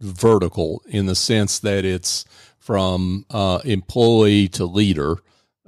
vertical 0.00 0.82
in 0.86 1.04
the 1.04 1.14
sense 1.14 1.58
that 1.58 1.84
it's 1.84 2.24
from 2.56 3.26
uh, 3.28 3.58
employee 3.66 4.48
to 4.48 4.64
leader, 4.64 5.18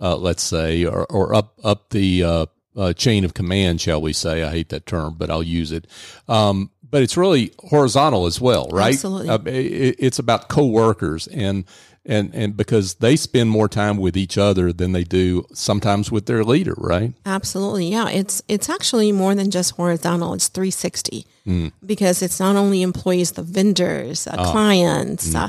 uh, 0.00 0.16
let's 0.16 0.42
say, 0.42 0.86
or, 0.86 1.04
or 1.12 1.34
up 1.34 1.58
up 1.62 1.90
the 1.90 2.48
uh, 2.76 2.92
chain 2.92 3.24
of 3.24 3.34
command, 3.34 3.80
shall 3.80 4.00
we 4.00 4.12
say? 4.12 4.42
I 4.42 4.50
hate 4.50 4.68
that 4.70 4.86
term, 4.86 5.14
but 5.18 5.30
I'll 5.30 5.42
use 5.42 5.72
it. 5.72 5.86
Um, 6.28 6.70
but 6.90 7.02
it's 7.02 7.16
really 7.16 7.52
horizontal 7.58 8.26
as 8.26 8.40
well, 8.40 8.68
right? 8.72 8.94
Absolutely. 8.94 9.28
Uh, 9.28 9.38
it, 9.46 9.96
it's 9.98 10.18
about 10.18 10.48
coworkers 10.48 11.26
and 11.28 11.64
and 12.06 12.34
and 12.34 12.56
because 12.56 12.94
they 12.94 13.14
spend 13.14 13.50
more 13.50 13.68
time 13.68 13.98
with 13.98 14.16
each 14.16 14.38
other 14.38 14.72
than 14.72 14.92
they 14.92 15.04
do 15.04 15.46
sometimes 15.52 16.10
with 16.10 16.26
their 16.26 16.42
leader, 16.42 16.74
right? 16.78 17.12
Absolutely. 17.26 17.88
Yeah, 17.88 18.08
it's 18.08 18.42
it's 18.48 18.68
actually 18.68 19.12
more 19.12 19.34
than 19.34 19.50
just 19.50 19.72
horizontal. 19.72 20.32
It's 20.34 20.48
360 20.48 21.26
mm. 21.46 21.72
because 21.84 22.22
it's 22.22 22.40
not 22.40 22.56
only 22.56 22.82
employees, 22.82 23.32
the 23.32 23.42
vendors, 23.42 24.26
uh, 24.26 24.50
clients. 24.50 25.28
Mm. 25.28 25.44
Uh, 25.44 25.48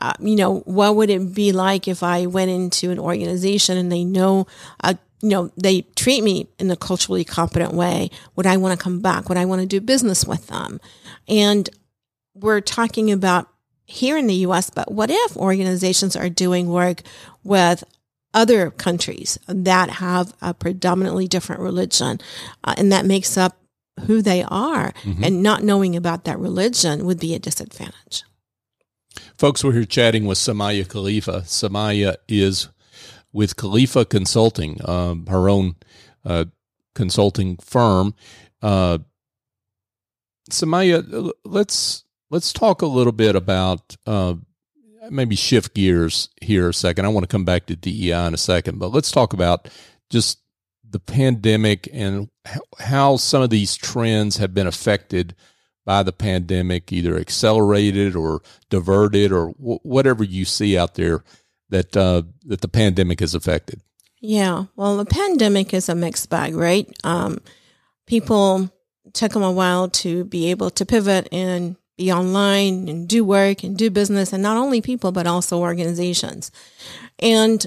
uh, 0.00 0.12
you 0.20 0.36
know, 0.36 0.58
what 0.60 0.96
would 0.96 1.08
it 1.08 1.32
be 1.32 1.52
like 1.52 1.86
if 1.86 2.02
I 2.02 2.26
went 2.26 2.50
into 2.50 2.90
an 2.90 2.98
organization 2.98 3.78
and 3.78 3.90
they 3.90 4.04
know 4.04 4.46
a 4.80 4.98
you 5.22 5.28
know, 5.28 5.50
they 5.56 5.82
treat 5.94 6.22
me 6.22 6.48
in 6.58 6.70
a 6.70 6.76
culturally 6.76 7.24
competent 7.24 7.72
way. 7.72 8.10
Would 8.34 8.46
I 8.46 8.56
want 8.56 8.78
to 8.78 8.82
come 8.82 9.00
back? 9.00 9.28
Would 9.28 9.38
I 9.38 9.44
want 9.44 9.60
to 9.60 9.66
do 9.66 9.80
business 9.80 10.24
with 10.24 10.48
them? 10.48 10.80
And 11.28 11.70
we're 12.34 12.60
talking 12.60 13.10
about 13.12 13.48
here 13.84 14.16
in 14.16 14.26
the 14.26 14.34
US, 14.46 14.68
but 14.68 14.90
what 14.90 15.10
if 15.10 15.36
organizations 15.36 16.16
are 16.16 16.28
doing 16.28 16.68
work 16.68 17.02
with 17.44 17.84
other 18.34 18.70
countries 18.70 19.38
that 19.46 19.90
have 19.90 20.34
a 20.40 20.54
predominantly 20.54 21.28
different 21.28 21.60
religion 21.60 22.18
uh, 22.64 22.74
and 22.76 22.90
that 22.90 23.04
makes 23.04 23.36
up 23.36 23.58
who 24.06 24.22
they 24.22 24.42
are 24.42 24.92
mm-hmm. 25.02 25.22
and 25.22 25.42
not 25.42 25.62
knowing 25.62 25.94
about 25.94 26.24
that 26.24 26.38
religion 26.38 27.04
would 27.04 27.20
be 27.20 27.34
a 27.34 27.38
disadvantage. 27.38 28.24
Folks, 29.36 29.62
we're 29.62 29.72
here 29.72 29.84
chatting 29.84 30.24
with 30.24 30.38
Samaya 30.38 30.88
Khalifa. 30.88 31.42
Samaya 31.42 32.16
is 32.26 32.68
with 33.32 33.56
Khalifa 33.56 34.04
Consulting, 34.04 34.80
um, 34.88 35.26
her 35.26 35.48
own 35.48 35.76
uh, 36.24 36.46
consulting 36.94 37.56
firm. 37.56 38.14
Uh, 38.60 38.98
Samaya, 40.50 41.30
let's 41.44 42.04
let's 42.30 42.52
talk 42.52 42.82
a 42.82 42.86
little 42.86 43.12
bit 43.12 43.36
about 43.36 43.96
uh, 44.06 44.34
maybe 45.10 45.36
shift 45.36 45.74
gears 45.74 46.28
here 46.40 46.68
a 46.68 46.74
second. 46.74 47.04
I 47.04 47.08
want 47.08 47.24
to 47.24 47.32
come 47.32 47.44
back 47.44 47.66
to 47.66 47.76
DEI 47.76 48.26
in 48.26 48.34
a 48.34 48.38
second, 48.38 48.78
but 48.78 48.88
let's 48.88 49.10
talk 49.10 49.32
about 49.32 49.68
just 50.10 50.40
the 50.88 51.00
pandemic 51.00 51.88
and 51.92 52.28
how 52.78 53.16
some 53.16 53.42
of 53.42 53.50
these 53.50 53.76
trends 53.76 54.36
have 54.36 54.52
been 54.52 54.66
affected 54.66 55.34
by 55.84 56.02
the 56.02 56.12
pandemic, 56.12 56.92
either 56.92 57.18
accelerated 57.18 58.14
or 58.14 58.42
diverted 58.68 59.32
or 59.32 59.48
whatever 59.58 60.22
you 60.22 60.44
see 60.44 60.76
out 60.76 60.94
there 60.94 61.24
that 61.72 61.96
uh, 61.96 62.22
that 62.46 62.60
the 62.60 62.68
pandemic 62.68 63.20
has 63.20 63.34
affected? 63.34 63.80
Yeah, 64.20 64.66
well, 64.76 64.96
the 64.96 65.04
pandemic 65.04 65.74
is 65.74 65.88
a 65.88 65.96
mixed 65.96 66.30
bag, 66.30 66.54
right? 66.54 66.88
Um, 67.02 67.40
people 68.06 68.70
took 69.12 69.32
them 69.32 69.42
a 69.42 69.50
while 69.50 69.88
to 69.88 70.24
be 70.24 70.50
able 70.50 70.70
to 70.70 70.86
pivot 70.86 71.28
and 71.32 71.74
be 71.98 72.12
online 72.12 72.88
and 72.88 73.08
do 73.08 73.24
work 73.24 73.64
and 73.64 73.76
do 73.76 73.90
business, 73.90 74.32
and 74.32 74.42
not 74.42 74.56
only 74.56 74.80
people 74.80 75.10
but 75.10 75.26
also 75.26 75.58
organizations. 75.58 76.52
And 77.18 77.66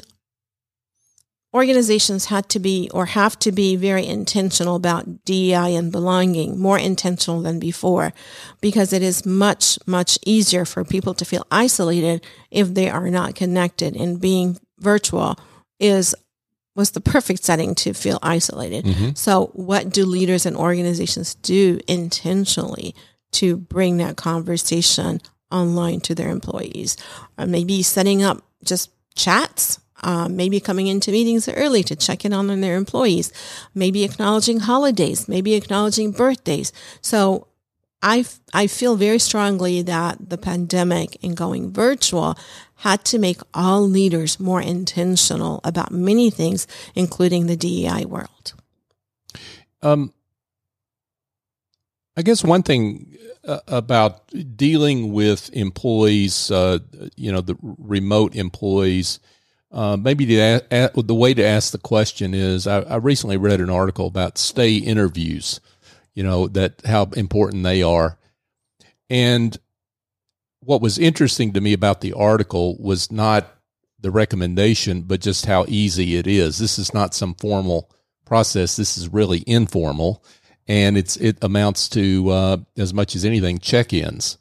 organizations 1.56 2.26
had 2.26 2.50
to 2.50 2.60
be 2.60 2.90
or 2.94 3.06
have 3.06 3.40
to 3.40 3.52
be 3.52 3.78
very 3.78 4.06
intentional 4.06 4.76
about 4.76 5.24
DEI 5.24 5.76
and 5.76 5.90
belonging, 5.90 6.60
more 6.60 6.78
intentional 6.78 7.42
than 7.42 7.60
before, 7.60 8.12
because 8.60 8.92
it 8.92 9.02
is 9.02 9.26
much, 9.26 9.80
much 9.88 10.20
easier 10.26 10.66
for 10.66 10.84
people 10.84 11.14
to 11.14 11.24
feel 11.24 11.48
isolated 11.50 12.26
if 12.52 12.74
they 12.74 12.90
are 12.90 13.10
not 13.10 13.36
connected 13.36 13.96
and 13.96 14.20
being 14.20 14.60
virtual 14.80 15.40
is 15.80 16.14
was 16.76 16.92
the 16.92 17.00
perfect 17.00 17.42
setting 17.42 17.74
to 17.74 17.94
feel 17.94 18.20
isolated. 18.22 18.84
Mm-hmm. 18.84 19.10
So 19.16 19.52
what 19.54 19.90
do 19.90 20.06
leaders 20.06 20.46
and 20.46 20.58
organizations 20.58 21.36
do 21.36 21.80
intentionally 21.88 22.94
to 23.32 23.56
bring 23.56 23.96
that 23.98 24.18
conversation 24.18 25.22
online 25.50 26.02
to 26.02 26.14
their 26.14 26.30
employees? 26.30 26.98
Or 27.38 27.46
maybe 27.46 27.82
setting 27.82 28.24
up 28.24 28.44
just 28.62 28.92
chats 29.16 29.80
um, 30.06 30.36
maybe 30.36 30.60
coming 30.60 30.86
into 30.86 31.12
meetings 31.12 31.50
early 31.50 31.84
to 31.84 31.96
check 31.96 32.24
in 32.24 32.32
on 32.32 32.62
their 32.62 32.78
employees, 32.78 33.34
maybe 33.74 34.04
acknowledging 34.04 34.60
holidays, 34.60 35.28
maybe 35.28 35.56
acknowledging 35.56 36.12
birthdays. 36.12 36.72
So 37.02 37.48
I, 38.04 38.24
I 38.54 38.68
feel 38.68 38.96
very 38.98 39.18
strongly 39.18 39.82
that 39.82 40.30
the 40.30 40.38
pandemic 40.38 41.18
and 41.24 41.36
going 41.36 41.74
virtual 41.74 42.38
had 42.76 43.04
to 43.06 43.18
make 43.18 43.40
all 43.54 43.82
leaders 43.82 44.40
more 44.40 44.62
intentional 44.62 45.60
about 45.64 45.92
many 45.92 46.30
things, 46.30 46.68
including 46.94 47.48
the 47.48 47.58
DEI 47.58 48.06
world. 48.06 48.54
Um, 49.82 50.14
I 52.16 52.22
guess 52.22 52.44
one 52.44 52.62
thing 52.62 53.18
uh, 53.44 53.60
about 53.68 54.32
dealing 54.56 55.14
with 55.14 55.50
employees, 55.54 56.52
uh, 56.52 56.80
you 57.16 57.32
know, 57.32 57.42
the 57.42 57.58
remote 57.62 58.36
employees, 58.36 59.20
uh, 59.76 59.98
maybe 59.98 60.24
the, 60.24 60.92
the 60.96 61.14
way 61.14 61.34
to 61.34 61.44
ask 61.44 61.74
the 61.74 61.78
question 61.78 62.34
is 62.34 62.66
I, 62.66 62.80
I, 62.80 62.96
recently 62.96 63.36
read 63.36 63.60
an 63.60 63.70
article 63.70 64.08
about 64.08 64.38
stay 64.38 64.76
interviews, 64.78 65.60
you 66.14 66.24
know, 66.24 66.48
that 66.48 66.82
how 66.86 67.08
important 67.18 67.64
they 67.64 67.84
are. 67.84 68.18
And 69.10 69.58
what 70.62 70.82
was 70.82 70.98
interesting 70.98 71.52
to 71.54 71.62
me 71.62 71.74
about 71.74 72.00
the 72.00 72.14
article 72.14 72.78
was 72.80 73.12
not 73.12 73.54
the 74.00 74.12
recommendation, 74.12 75.02
but 75.02 75.20
just 75.20 75.46
how 75.46 75.66
easy 75.68 76.16
it 76.16 76.26
is. 76.26 76.58
This 76.58 76.80
is 76.80 76.94
not 76.94 77.14
some 77.14 77.36
formal 77.36 77.92
process. 78.26 78.78
This 78.78 78.98
is 78.98 79.10
really 79.10 79.44
informal. 79.46 80.24
And 80.70 80.98
it's, 80.98 81.18
it 81.18 81.38
amounts 81.44 81.90
to, 81.90 82.30
uh, 82.30 82.58
as 82.78 82.94
much 82.94 83.14
as 83.14 83.26
anything, 83.26 83.60
check 83.60 83.92
ins. 83.92 84.38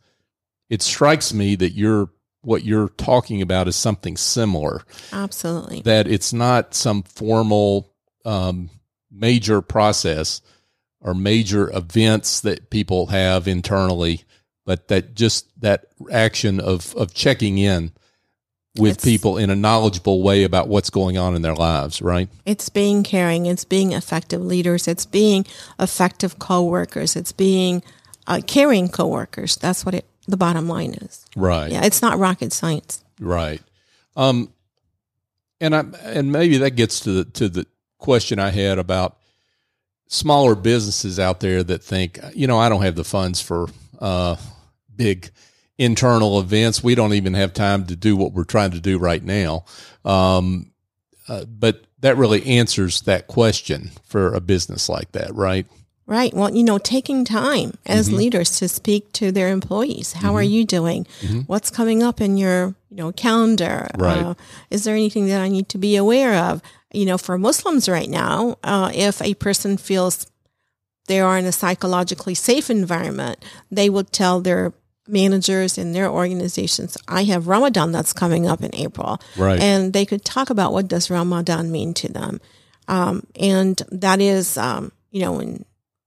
It 0.71 0.81
strikes 0.81 1.35
me 1.35 1.57
that 1.57 1.73
you're 1.73 2.09
what 2.45 2.65
you're 2.65 2.91
talking 2.91 3.43
about 3.43 3.69
is 3.69 3.77
something 3.77 4.17
similar. 4.17 4.83
Absolutely. 5.13 5.83
That 5.83 6.07
it's 6.07 6.33
not 6.33 6.75
some 6.75 7.03
formal 7.03 7.93
um, 8.25 8.71
major 9.11 9.61
process 9.61 10.41
or 11.01 11.15
major 11.15 11.71
events 11.77 12.41
that 12.41 12.71
people 12.71 13.07
have 13.07 13.47
internally, 13.47 14.25
but 14.65 14.89
that 14.89 15.15
just 15.15 15.49
that 15.61 15.87
action 16.11 16.61
of 16.61 16.95
of 16.97 17.15
checking 17.15 17.59
in 17.59 17.93
with 18.77 18.97
it's, 18.97 19.05
people 19.05 19.39
in 19.39 19.51
a 19.51 19.57
knowledgeable 19.57 20.23
way 20.23 20.43
about 20.43 20.69
what's 20.69 20.91
going 20.91 21.17
on 21.17 21.37
in 21.37 21.43
their 21.43 21.55
lives, 21.55 22.03
right? 22.03 22.29
It's 22.45 22.69
being 22.69 23.05
caring, 23.05 23.47
it's 23.47 23.65
being 23.65 23.93
effective 23.93 24.41
leaders, 24.41 24.89
it's 24.89 25.07
being 25.07 25.47
effective 25.79 26.39
coworkers, 26.39 27.15
it's 27.15 27.33
being 27.33 27.83
uh, 28.27 28.41
caring 28.47 28.89
coworkers. 28.89 29.57
That's 29.57 29.85
what 29.85 29.95
it 29.95 30.07
the 30.27 30.37
bottom 30.37 30.69
line 30.69 30.95
is. 30.95 31.25
Right. 31.37 31.71
Yeah, 31.71 31.85
it's 31.85 32.03
not 32.03 32.19
rocket 32.19 32.53
science. 32.53 33.05
Right. 33.21 33.61
Um, 34.17 34.53
and 35.61 35.75
I 35.75 35.81
and 36.03 36.33
maybe 36.33 36.59
that 36.59 36.73
gets 36.73 37.01
to 37.01 37.13
the 37.13 37.25
to 37.33 37.49
the 37.49 37.67
question 37.99 38.39
I 38.39 38.51
had 38.51 38.79
about 38.79 39.19
smaller 40.09 40.55
businesses 40.55 41.19
out 41.19 41.41
there 41.41 41.63
that 41.63 41.83
think, 41.83 42.19
you 42.35 42.47
know, 42.47 42.59
I 42.59 42.69
don't 42.69 42.83
have 42.83 42.97
the 42.97 43.05
funds 43.05 43.41
for 43.41 43.69
uh, 43.99 44.37
big 44.95 45.31
internal 45.79 46.39
events. 46.39 46.85
We 46.85 46.95
don't 46.95 47.15
even 47.15 47.35
have 47.35 47.53
time 47.53 47.87
to 47.87 47.97
do 47.97 48.17
what 48.17 48.33
we're 48.33 48.45
trying 48.45 48.73
to 48.73 48.81
do 48.81 48.99
right 48.99 49.23
now. 49.23 49.65
Um, 50.05 50.73
uh, 51.29 51.45
but 51.47 51.87
that 52.01 52.17
really 52.19 52.45
answers 52.47 53.01
that 53.03 53.27
question 53.27 53.91
for 54.05 54.35
a 54.35 54.41
business 54.41 54.89
like 54.89 55.13
that, 55.13 55.35
right? 55.35 55.67
Right. 56.07 56.35
Well, 56.35 56.55
you 56.55 56.65
know, 56.65 56.77
taking 56.77 57.25
time 57.25 57.79
as 57.87 58.09
mm-hmm. 58.09 58.19
leaders 58.19 58.59
to 58.59 58.69
speak 58.69 59.11
to 59.13 59.33
their 59.33 59.49
employees. 59.49 60.13
How 60.13 60.29
mm-hmm. 60.29 60.37
are 60.37 60.43
you 60.43 60.65
doing? 60.67 61.07
Mm-hmm. 61.21 61.41
What's 61.41 61.71
coming 61.71 62.03
up 62.03 62.21
in 62.21 62.37
your, 62.37 62.75
you 62.91 62.97
know, 62.97 63.13
calendar? 63.13 63.89
Right. 63.97 64.19
Uh, 64.19 64.35
is 64.71 64.85
there 64.85 64.95
anything 64.95 65.29
that 65.29 65.41
I 65.41 65.49
need 65.49 65.71
to 65.71 65.79
be 65.79 65.97
aware 65.97 66.35
of? 66.35 66.61
You 66.93 67.07
know, 67.07 67.17
for 67.17 67.39
Muslims 67.39 67.89
right 67.89 68.09
now, 68.09 68.59
uh, 68.63 68.91
if 68.95 69.23
a 69.23 69.35
person 69.35 69.79
feels 69.79 70.31
they 71.07 71.21
are 71.21 71.39
in 71.39 71.47
a 71.47 71.53
psychologically 71.53 72.35
safe 72.35 72.71
environment, 72.71 73.43
they 73.71 73.89
will 73.89 74.05
tell 74.05 74.41
their 74.41 74.73
managers 75.07 75.77
in 75.77 75.93
their 75.93 76.09
organizations, 76.09 76.97
I 77.09 77.25
have 77.25 77.47
Ramadan 77.47 77.93
that's 77.93 78.13
coming 78.13 78.47
up 78.47 78.63
in 78.63 78.75
April. 78.75 79.21
Right. 79.37 79.61
And 79.61 79.93
they 79.93 80.07
could 80.07 80.25
talk 80.25 80.51
about 80.51 80.73
what 80.73 80.89
does 80.89 81.11
Ramadan 81.11 81.71
mean 81.71 81.95
to 81.95 82.09
them. 82.13 82.41
Um, 82.89 83.27
and 83.39 83.81
that 83.91 84.21
is, 84.21 84.57
um, 84.57 84.93
you 85.11 85.21
know, 85.21 85.41
in, 85.41 85.65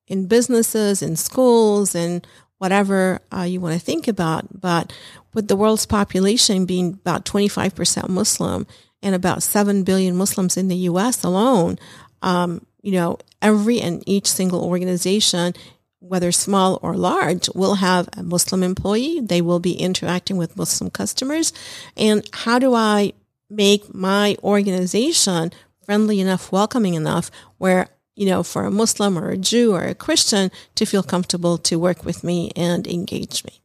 in 0.08 0.28
businesses, 0.28 1.02
in 1.02 1.16
schools, 1.16 1.96
and 1.96 2.26
whatever 2.58 3.20
uh, 3.36 3.42
you 3.44 3.60
want 3.60 3.74
to 3.74 3.86
think 3.86 4.08
about. 4.08 4.60
But 4.60 4.94
with 5.34 5.48
the 5.48 5.56
world's 5.56 5.86
population 5.86 6.66
being 6.66 6.94
about 6.94 7.26
25% 7.26 8.10
Muslim 8.10 8.66
and 9.02 9.14
about 9.14 9.44
7 9.44 9.84
billion 9.84 10.16
Muslims 10.16 10.58
in 10.58 10.68
the 10.68 10.76
U.S. 10.76 11.24
alone, 11.24 11.78
um, 12.22 12.66
you 12.82 12.94
know, 12.94 13.20
every 13.42 13.80
and 13.80 14.02
each 14.08 14.28
single 14.28 14.64
organization 14.64 15.54
whether 16.00 16.32
small 16.32 16.80
or 16.82 16.96
large, 16.96 17.50
will 17.56 17.76
have 17.76 18.10
a 18.14 18.24
Muslim 18.24 18.64
employee. 18.64 19.20
They 19.22 19.42
will 19.42 19.60
be 19.60 19.74
interacting 19.74 20.38
with 20.38 20.58
Muslim 20.58 20.90
customers. 20.90 21.54
And 21.96 22.28
how 22.34 22.60
do 22.60 22.74
I 22.74 23.14
make 23.50 23.94
my 23.94 24.38
organization 24.44 25.52
friendly 25.86 26.20
enough, 26.20 26.52
welcoming 26.52 26.94
enough 26.94 27.32
where, 27.58 27.88
you 28.18 28.26
know, 28.26 28.42
for 28.44 28.66
a 28.66 28.72
Muslim 28.72 29.18
or 29.18 29.30
a 29.30 29.38
Jew 29.38 29.74
or 29.74 29.84
a 29.84 29.96
Christian 29.96 30.52
to 30.76 30.86
feel 30.86 31.04
comfortable 31.04 31.58
to 31.60 31.78
work 31.78 32.04
with 32.04 32.24
me 32.24 32.52
and 32.56 32.88
engage 32.88 33.46
me? 33.46 33.62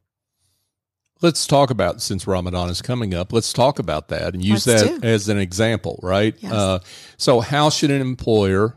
Let's 1.23 1.47
talk 1.47 1.71
about 1.71 2.02
since 2.02 2.26
Ramadan 2.26 2.68
is 2.68 2.82
coming 2.82 3.14
up. 3.14 3.32
Let's 3.32 3.52
talk 3.52 3.78
about 3.78 4.09
that 4.09 4.35
and 4.35 4.44
use 4.44 4.66
let's 4.66 4.82
that 4.82 5.00
do. 5.00 5.06
as 5.06 5.28
an 5.28 5.38
example, 5.38 5.99
right? 6.02 6.35
Yes. 6.38 6.52
Uh, 6.52 6.78
so, 7.16 7.40
how 7.40 7.71
should 7.71 7.90
an 7.90 8.00
employer, 8.00 8.76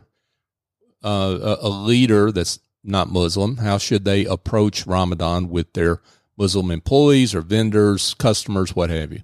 uh, 1.04 1.38
a, 1.42 1.66
a 1.66 1.68
leader 1.68 2.32
that's 2.32 2.58
not 2.82 3.10
Muslim, 3.10 3.58
how 3.58 3.78
should 3.78 4.04
they 4.04 4.24
approach 4.24 4.86
Ramadan 4.86 5.50
with 5.50 5.72
their 5.74 6.00
Muslim 6.38 6.70
employees 6.70 7.34
or 7.34 7.40
vendors, 7.40 8.14
customers, 8.14 8.74
what 8.74 8.90
have 8.90 9.12
you? 9.12 9.20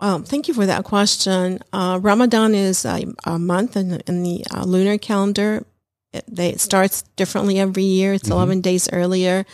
Um, 0.00 0.24
thank 0.24 0.48
you 0.48 0.54
for 0.54 0.66
that 0.66 0.84
question. 0.84 1.60
Uh, 1.72 1.98
Ramadan 2.02 2.54
is 2.54 2.84
a, 2.84 3.04
a 3.24 3.38
month 3.38 3.76
in, 3.76 4.00
in 4.06 4.22
the 4.22 4.44
uh, 4.50 4.64
lunar 4.64 4.98
calendar. 4.98 5.64
It, 6.12 6.24
they, 6.28 6.50
it 6.50 6.60
starts 6.60 7.02
differently 7.16 7.58
every 7.58 7.84
year. 7.84 8.12
It's 8.12 8.24
mm-hmm. 8.24 8.32
11 8.32 8.60
days 8.60 8.88
earlier. 8.92 9.46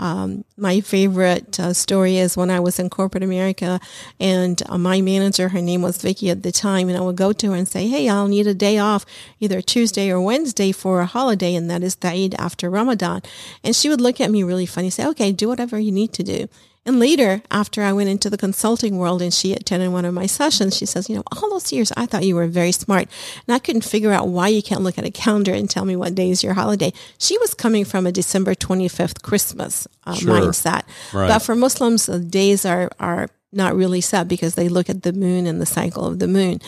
Um, 0.00 0.46
my 0.56 0.80
favorite 0.80 1.60
uh, 1.60 1.74
story 1.74 2.16
is 2.16 2.34
when 2.34 2.50
I 2.50 2.58
was 2.58 2.78
in 2.78 2.88
corporate 2.88 3.22
America 3.22 3.78
and 4.18 4.60
uh, 4.66 4.78
my 4.78 5.02
manager, 5.02 5.50
her 5.50 5.60
name 5.60 5.82
was 5.82 6.00
Vicky 6.00 6.30
at 6.30 6.42
the 6.42 6.52
time, 6.52 6.88
and 6.88 6.96
I 6.96 7.02
would 7.02 7.16
go 7.16 7.34
to 7.34 7.50
her 7.50 7.56
and 7.56 7.68
say, 7.68 7.86
Hey, 7.86 8.08
I'll 8.08 8.26
need 8.26 8.46
a 8.46 8.54
day 8.54 8.78
off 8.78 9.04
either 9.40 9.60
Tuesday 9.60 10.10
or 10.10 10.18
Wednesday 10.18 10.72
for 10.72 11.00
a 11.00 11.06
holiday, 11.06 11.54
and 11.54 11.70
that 11.70 11.82
is 11.82 11.96
the 11.96 12.08
Eid 12.08 12.34
after 12.38 12.70
Ramadan. 12.70 13.20
And 13.62 13.76
she 13.76 13.90
would 13.90 14.00
look 14.00 14.22
at 14.22 14.30
me 14.30 14.42
really 14.42 14.64
funny, 14.64 14.88
say, 14.88 15.06
Okay, 15.08 15.32
do 15.32 15.48
whatever 15.48 15.78
you 15.78 15.92
need 15.92 16.14
to 16.14 16.22
do. 16.22 16.48
And 16.86 16.98
later, 16.98 17.42
after 17.50 17.82
I 17.82 17.92
went 17.92 18.08
into 18.08 18.30
the 18.30 18.38
consulting 18.38 18.96
world 18.96 19.20
and 19.20 19.32
she 19.32 19.52
attended 19.52 19.92
one 19.92 20.06
of 20.06 20.14
my 20.14 20.26
sessions, 20.26 20.76
she 20.76 20.86
says, 20.86 21.10
you 21.10 21.16
know, 21.16 21.22
all 21.30 21.50
those 21.50 21.72
years 21.72 21.92
I 21.96 22.06
thought 22.06 22.24
you 22.24 22.34
were 22.34 22.46
very 22.46 22.72
smart 22.72 23.08
and 23.46 23.54
I 23.54 23.58
couldn't 23.58 23.84
figure 23.84 24.12
out 24.12 24.28
why 24.28 24.48
you 24.48 24.62
can't 24.62 24.80
look 24.80 24.96
at 24.96 25.04
a 25.04 25.10
calendar 25.10 25.52
and 25.52 25.68
tell 25.68 25.84
me 25.84 25.94
what 25.94 26.14
day 26.14 26.30
is 26.30 26.42
your 26.42 26.54
holiday. 26.54 26.92
She 27.18 27.36
was 27.38 27.52
coming 27.52 27.84
from 27.84 28.06
a 28.06 28.12
December 28.12 28.54
25th 28.54 29.22
Christmas 29.22 29.86
uh, 30.04 30.14
sure. 30.14 30.40
mindset. 30.40 30.84
Right. 31.12 31.28
But 31.28 31.40
for 31.40 31.54
Muslims, 31.54 32.06
the 32.06 32.18
days 32.18 32.64
are, 32.64 32.90
are 32.98 33.28
not 33.52 33.76
really 33.76 34.00
set 34.00 34.26
because 34.26 34.54
they 34.54 34.68
look 34.68 34.88
at 34.88 35.02
the 35.02 35.12
moon 35.12 35.46
and 35.46 35.60
the 35.60 35.66
cycle 35.66 36.06
of 36.06 36.18
the 36.18 36.28
moon. 36.28 36.60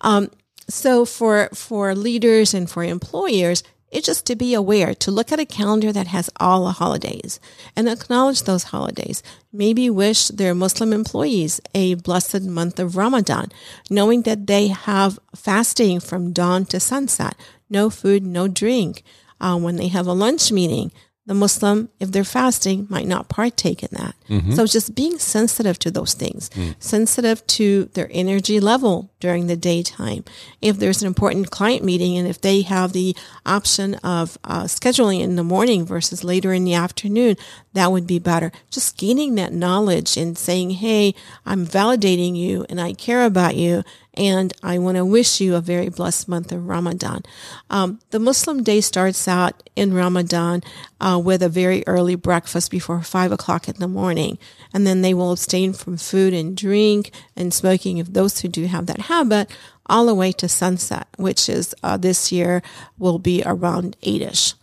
Um, 0.00 0.30
so 0.68 1.04
for, 1.04 1.48
for 1.54 1.94
leaders 1.94 2.54
and 2.54 2.68
for 2.68 2.82
employers, 2.82 3.62
it's 3.90 4.06
just 4.06 4.26
to 4.26 4.36
be 4.36 4.54
aware, 4.54 4.94
to 4.94 5.10
look 5.10 5.32
at 5.32 5.40
a 5.40 5.44
calendar 5.44 5.92
that 5.92 6.06
has 6.06 6.30
all 6.38 6.64
the 6.64 6.72
holidays 6.72 7.40
and 7.74 7.88
acknowledge 7.88 8.42
those 8.42 8.64
holidays. 8.64 9.22
Maybe 9.52 9.90
wish 9.90 10.28
their 10.28 10.54
Muslim 10.54 10.92
employees 10.92 11.60
a 11.74 11.94
blessed 11.94 12.42
month 12.42 12.78
of 12.78 12.96
Ramadan, 12.96 13.50
knowing 13.90 14.22
that 14.22 14.46
they 14.46 14.68
have 14.68 15.18
fasting 15.34 16.00
from 16.00 16.32
dawn 16.32 16.64
to 16.66 16.78
sunset, 16.78 17.34
no 17.68 17.90
food, 17.90 18.24
no 18.24 18.48
drink. 18.48 19.02
Uh, 19.40 19.56
when 19.56 19.76
they 19.76 19.88
have 19.88 20.06
a 20.06 20.12
lunch 20.12 20.52
meeting, 20.52 20.92
the 21.30 21.34
Muslim, 21.34 21.88
if 22.00 22.10
they're 22.10 22.24
fasting, 22.24 22.88
might 22.90 23.06
not 23.06 23.28
partake 23.28 23.84
in 23.84 23.88
that. 23.92 24.16
Mm-hmm. 24.28 24.54
So 24.54 24.66
just 24.66 24.96
being 24.96 25.16
sensitive 25.20 25.78
to 25.78 25.88
those 25.88 26.12
things, 26.12 26.50
mm. 26.50 26.74
sensitive 26.80 27.46
to 27.46 27.84
their 27.94 28.08
energy 28.10 28.58
level 28.58 29.12
during 29.20 29.46
the 29.46 29.54
daytime. 29.54 30.24
If 30.60 30.80
there's 30.80 31.02
an 31.02 31.06
important 31.06 31.52
client 31.52 31.84
meeting 31.84 32.18
and 32.18 32.26
if 32.26 32.40
they 32.40 32.62
have 32.62 32.92
the 32.92 33.14
option 33.46 33.94
of 34.02 34.38
uh, 34.42 34.64
scheduling 34.64 35.20
in 35.20 35.36
the 35.36 35.44
morning 35.44 35.86
versus 35.86 36.24
later 36.24 36.52
in 36.52 36.64
the 36.64 36.74
afternoon, 36.74 37.36
that 37.72 37.92
would 37.92 38.06
be 38.06 38.18
better. 38.18 38.50
Just 38.70 38.98
gaining 38.98 39.36
that 39.36 39.52
knowledge 39.52 40.16
and 40.16 40.36
saying, 40.36 40.70
Hey, 40.70 41.14
I'm 41.46 41.66
validating 41.66 42.36
you 42.36 42.66
and 42.68 42.80
I 42.80 42.92
care 42.92 43.24
about 43.24 43.56
you 43.56 43.84
and 44.14 44.52
I 44.62 44.78
want 44.78 44.96
to 44.96 45.04
wish 45.04 45.40
you 45.40 45.54
a 45.54 45.60
very 45.60 45.88
blessed 45.88 46.28
month 46.28 46.50
of 46.52 46.66
Ramadan. 46.66 47.22
Um, 47.70 48.00
the 48.10 48.18
Muslim 48.18 48.62
day 48.62 48.80
starts 48.80 49.28
out 49.28 49.62
in 49.76 49.94
Ramadan 49.94 50.62
uh, 51.00 51.20
with 51.22 51.42
a 51.42 51.48
very 51.48 51.84
early 51.86 52.16
breakfast 52.16 52.70
before 52.70 53.02
five 53.02 53.30
o'clock 53.30 53.68
in 53.68 53.76
the 53.76 53.88
morning, 53.88 54.38
and 54.74 54.86
then 54.86 55.02
they 55.02 55.14
will 55.14 55.32
abstain 55.32 55.72
from 55.72 55.96
food 55.96 56.34
and 56.34 56.56
drink 56.56 57.12
and 57.36 57.54
smoking 57.54 57.98
if 57.98 58.12
those 58.12 58.40
who 58.40 58.48
do 58.48 58.66
have 58.66 58.86
that 58.86 59.02
habit, 59.02 59.50
all 59.86 60.06
the 60.06 60.14
way 60.14 60.32
to 60.32 60.48
sunset, 60.48 61.06
which 61.16 61.48
is 61.48 61.74
uh, 61.82 61.96
this 61.96 62.30
year 62.32 62.62
will 62.98 63.18
be 63.18 63.42
around 63.46 63.96
eight-ish. 64.02 64.54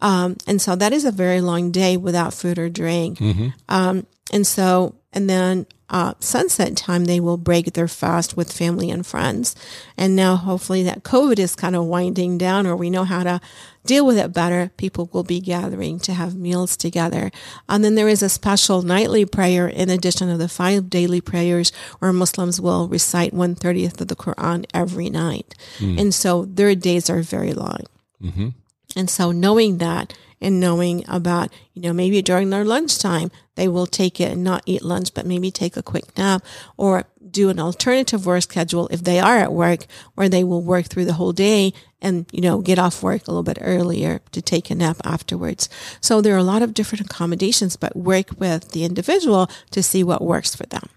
Um, 0.00 0.36
and 0.46 0.60
so 0.60 0.76
that 0.76 0.92
is 0.92 1.04
a 1.04 1.12
very 1.12 1.40
long 1.40 1.70
day 1.70 1.96
without 1.96 2.34
food 2.34 2.58
or 2.58 2.68
drink. 2.68 3.18
Mm-hmm. 3.18 3.48
Um, 3.68 4.06
and 4.32 4.46
so, 4.46 4.94
and 5.12 5.28
then 5.28 5.66
uh, 5.88 6.14
sunset 6.20 6.76
time, 6.76 7.06
they 7.06 7.18
will 7.18 7.36
break 7.36 7.72
their 7.72 7.88
fast 7.88 8.36
with 8.36 8.52
family 8.52 8.90
and 8.90 9.04
friends. 9.04 9.56
And 9.96 10.14
now, 10.14 10.36
hopefully, 10.36 10.84
that 10.84 11.02
COVID 11.02 11.40
is 11.40 11.56
kind 11.56 11.74
of 11.74 11.84
winding 11.84 12.38
down, 12.38 12.64
or 12.64 12.76
we 12.76 12.90
know 12.90 13.02
how 13.02 13.24
to 13.24 13.40
deal 13.84 14.06
with 14.06 14.16
it 14.16 14.32
better. 14.32 14.70
People 14.76 15.10
will 15.12 15.24
be 15.24 15.40
gathering 15.40 15.98
to 16.00 16.12
have 16.12 16.36
meals 16.36 16.76
together. 16.76 17.32
And 17.68 17.82
then 17.82 17.96
there 17.96 18.08
is 18.08 18.22
a 18.22 18.28
special 18.28 18.82
nightly 18.82 19.26
prayer 19.26 19.66
in 19.66 19.90
addition 19.90 20.28
to 20.28 20.36
the 20.36 20.48
five 20.48 20.88
daily 20.88 21.20
prayers, 21.20 21.72
where 21.98 22.12
Muslims 22.12 22.60
will 22.60 22.86
recite 22.86 23.34
one 23.34 23.56
thirtieth 23.56 24.00
of 24.00 24.06
the 24.06 24.14
Quran 24.14 24.64
every 24.72 25.10
night. 25.10 25.56
Mm. 25.78 26.00
And 26.00 26.14
so 26.14 26.44
their 26.44 26.76
days 26.76 27.10
are 27.10 27.22
very 27.22 27.52
long. 27.52 27.80
Mm-hmm. 28.22 28.48
And 28.96 29.08
so 29.08 29.32
knowing 29.32 29.78
that 29.78 30.14
and 30.40 30.58
knowing 30.58 31.04
about, 31.06 31.50
you 31.74 31.82
know, 31.82 31.92
maybe 31.92 32.22
during 32.22 32.50
their 32.50 32.64
lunchtime, 32.64 33.30
they 33.56 33.68
will 33.68 33.86
take 33.86 34.20
it 34.20 34.32
and 34.32 34.42
not 34.42 34.62
eat 34.66 34.82
lunch, 34.82 35.12
but 35.14 35.26
maybe 35.26 35.50
take 35.50 35.76
a 35.76 35.82
quick 35.82 36.16
nap 36.16 36.42
or 36.76 37.04
do 37.30 37.50
an 37.50 37.60
alternative 37.60 38.26
work 38.26 38.42
schedule 38.42 38.88
if 38.90 39.04
they 39.04 39.20
are 39.20 39.36
at 39.36 39.52
work 39.52 39.86
where 40.14 40.28
they 40.28 40.42
will 40.42 40.62
work 40.62 40.86
through 40.86 41.04
the 41.04 41.12
whole 41.12 41.32
day 41.32 41.72
and, 42.00 42.26
you 42.32 42.40
know, 42.40 42.60
get 42.60 42.78
off 42.78 43.02
work 43.02 43.28
a 43.28 43.30
little 43.30 43.42
bit 43.42 43.58
earlier 43.60 44.20
to 44.32 44.40
take 44.40 44.70
a 44.70 44.74
nap 44.74 44.96
afterwards. 45.04 45.68
So 46.00 46.20
there 46.20 46.34
are 46.34 46.38
a 46.38 46.42
lot 46.42 46.62
of 46.62 46.74
different 46.74 47.04
accommodations, 47.04 47.76
but 47.76 47.94
work 47.94 48.30
with 48.38 48.70
the 48.70 48.84
individual 48.84 49.50
to 49.72 49.82
see 49.82 50.02
what 50.02 50.22
works 50.22 50.54
for 50.54 50.64
them. 50.66 50.88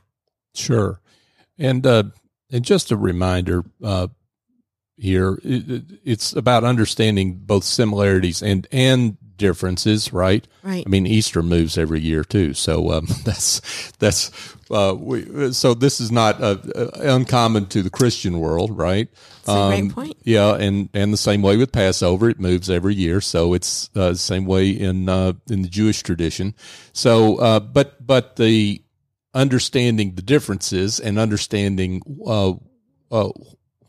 Sure. 0.55 1.01
And, 1.59 1.85
uh, 1.85 2.03
and 2.49 2.63
just 2.63 2.91
a 2.91 2.97
reminder, 2.97 3.65
uh, 3.83 4.07
here. 4.97 5.39
it's 5.43 6.33
about 6.33 6.63
understanding 6.63 7.39
both 7.43 7.63
similarities 7.63 8.41
and 8.41 8.67
and 8.71 9.17
differences, 9.37 10.13
right? 10.13 10.47
Right. 10.63 10.83
I 10.85 10.89
mean, 10.89 11.05
Easter 11.05 11.43
moves 11.43 11.77
every 11.77 11.99
year 11.99 12.23
too, 12.23 12.53
so 12.53 12.91
um, 12.91 13.07
that's 13.25 13.91
that's 13.99 14.31
uh, 14.71 14.95
we, 14.97 15.51
so 15.53 15.73
this 15.73 15.99
is 15.99 16.11
not 16.11 16.41
uh, 16.41 16.57
uh, 16.75 16.89
uncommon 17.01 17.67
to 17.67 17.81
the 17.81 17.89
Christian 17.89 18.39
world, 18.39 18.77
right? 18.77 19.09
That's 19.45 19.49
um, 19.49 19.73
a 19.73 19.81
great 19.81 19.93
point. 19.93 20.17
Yeah, 20.23 20.55
and 20.55 20.89
and 20.93 21.11
the 21.11 21.17
same 21.17 21.41
way 21.41 21.57
with 21.57 21.71
Passover, 21.71 22.29
it 22.29 22.39
moves 22.39 22.69
every 22.69 22.95
year, 22.95 23.21
so 23.21 23.53
it's 23.53 23.89
uh, 23.95 24.11
the 24.11 24.17
same 24.17 24.45
way 24.45 24.69
in 24.69 25.09
uh, 25.09 25.33
in 25.49 25.61
the 25.61 25.69
Jewish 25.69 26.01
tradition. 26.03 26.55
So, 26.93 27.37
uh, 27.37 27.59
but 27.59 28.05
but 28.05 28.37
the 28.37 28.81
understanding 29.33 30.15
the 30.15 30.21
differences 30.21 30.99
and 30.99 31.17
understanding 31.17 32.01
uh, 32.25 32.53
uh, 33.11 33.29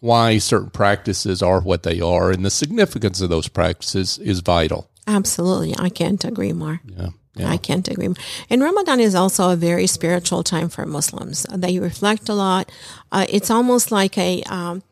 why 0.04 0.38
certain 0.38 0.70
practices 0.70 1.42
are 1.42 1.60
what 1.60 1.82
they 1.82 1.98
are 2.00 2.30
and 2.30 2.44
the 2.44 2.50
significance 2.50 3.20
of 3.22 3.30
those 3.30 3.48
practices 3.48 4.18
is 4.18 4.40
vital. 4.40 4.90
Absolutely. 5.06 5.74
I 5.78 5.88
can't 5.88 6.22
agree 6.24 6.52
more. 6.52 6.80
Yeah. 6.84 7.08
Yeah. 7.36 7.50
I 7.50 7.56
can't 7.56 7.88
agree. 7.88 8.08
more. 8.08 8.16
And 8.50 8.62
Ramadan 8.62 9.00
is 9.00 9.14
also 9.14 9.50
a 9.50 9.56
very 9.56 9.86
spiritual 9.86 10.42
time 10.44 10.68
for 10.68 10.84
Muslims. 10.86 11.46
They 11.50 11.78
reflect 11.78 12.28
a 12.28 12.34
lot. 12.34 12.70
Uh, 13.10 13.26
it's 13.28 13.50
almost 13.50 13.90
like 13.90 14.16
a, 14.18 14.42
um, 14.44 14.82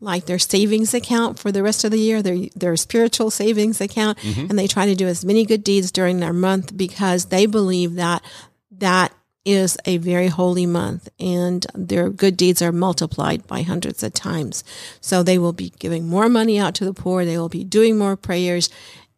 like 0.00 0.26
their 0.26 0.38
savings 0.38 0.92
account 0.94 1.38
for 1.38 1.50
the 1.52 1.62
rest 1.62 1.84
of 1.84 1.90
the 1.90 1.98
year, 1.98 2.20
their 2.22 2.36
their 2.54 2.76
spiritual 2.76 3.30
savings 3.30 3.80
account, 3.80 4.18
Mm-hmm. 4.18 4.46
and 4.50 4.58
they 4.58 4.66
try 4.66 4.84
to 4.86 4.94
do 4.94 5.06
as 5.06 5.24
many 5.24 5.46
good 5.46 5.64
deeds 5.64 5.90
during 5.90 6.20
their 6.20 6.34
month 6.34 6.76
because 6.76 7.26
they 7.26 7.46
believe 7.46 7.94
that 7.94 8.20
that 8.78 9.10
is 9.46 9.78
a 9.84 9.96
very 9.98 10.26
holy 10.26 10.66
month 10.66 11.08
and 11.20 11.64
their 11.74 12.10
good 12.10 12.36
deeds 12.36 12.60
are 12.60 12.72
multiplied 12.72 13.46
by 13.46 13.62
hundreds 13.62 14.02
of 14.02 14.12
times. 14.12 14.64
So 15.00 15.22
they 15.22 15.38
will 15.38 15.52
be 15.52 15.72
giving 15.78 16.06
more 16.08 16.28
money 16.28 16.58
out 16.58 16.74
to 16.76 16.84
the 16.84 16.92
poor, 16.92 17.24
they 17.24 17.38
will 17.38 17.48
be 17.48 17.64
doing 17.64 17.96
more 17.96 18.16
prayers, 18.16 18.68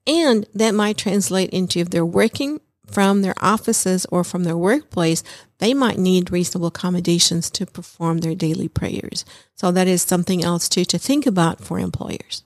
and 0.06 0.46
that 0.54 0.74
might 0.74 0.98
translate 0.98 1.50
into 1.50 1.80
if 1.80 1.90
they're 1.90 2.04
working 2.04 2.60
from 2.86 3.22
their 3.22 3.34
offices 3.38 4.06
or 4.10 4.24
from 4.24 4.44
their 4.44 4.56
workplace, 4.56 5.22
they 5.58 5.74
might 5.74 5.98
need 5.98 6.30
reasonable 6.30 6.68
accommodations 6.68 7.50
to 7.50 7.66
perform 7.66 8.18
their 8.18 8.34
daily 8.34 8.68
prayers. 8.68 9.24
So 9.56 9.70
that 9.72 9.88
is 9.88 10.02
something 10.02 10.42
else 10.44 10.68
too 10.68 10.84
to 10.86 10.98
think 10.98 11.26
about 11.26 11.60
for 11.60 11.78
employers. 11.78 12.44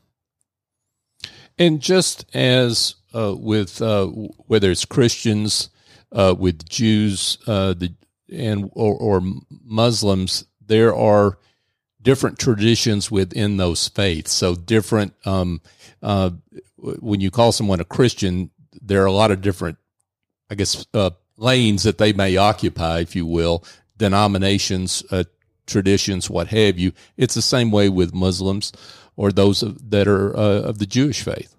And 1.59 1.81
just 1.81 2.25
as 2.35 2.95
uh, 3.15 3.35
with 3.37 3.83
uh, 3.83 4.07
whether 4.07 4.71
it's 4.71 4.85
Christians, 4.85 5.69
uh, 6.13 6.35
with 6.39 6.69
Jews, 6.69 7.39
uh, 7.47 7.75
the 7.75 7.95
and 8.31 8.71
or, 8.75 8.95
or 8.95 9.23
Muslims, 9.65 10.45
there 10.65 10.95
are 10.95 11.39
different 12.01 12.39
traditions 12.39 13.11
within 13.11 13.57
those 13.57 13.89
faiths. 13.89 14.33
So 14.33 14.55
different. 14.55 15.15
Um, 15.25 15.61
uh, 16.03 16.31
when 16.77 17.21
you 17.21 17.31
call 17.31 17.53
someone 17.53 17.81
a 17.81 17.85
Christian, 17.85 18.51
there 18.81 19.03
are 19.03 19.07
a 19.07 19.13
lot 19.13 19.31
of 19.31 19.41
different, 19.41 19.79
I 20.51 20.55
guess, 20.55 20.87
uh, 20.95 21.11
lanes 21.37 21.85
that 21.85 21.99
they 21.99 22.13
may 22.13 22.37
occupy, 22.37 23.01
if 23.01 23.15
you 23.15 23.27
will, 23.27 23.65
denominations, 23.97 25.05
uh, 25.11 25.25
traditions, 25.67 26.29
what 26.29 26.49
have 26.49 26.79
you. 26.79 26.93
It's 27.17 27.35
the 27.35 27.43
same 27.43 27.71
way 27.71 27.89
with 27.89 28.15
Muslims 28.15 28.73
or 29.17 29.31
those 29.31 29.61
that 29.61 30.09
are 30.09 30.37
uh, 30.37 30.63
of 30.63 30.79
the 30.79 30.87
Jewish 30.87 31.23
faith. 31.23 31.55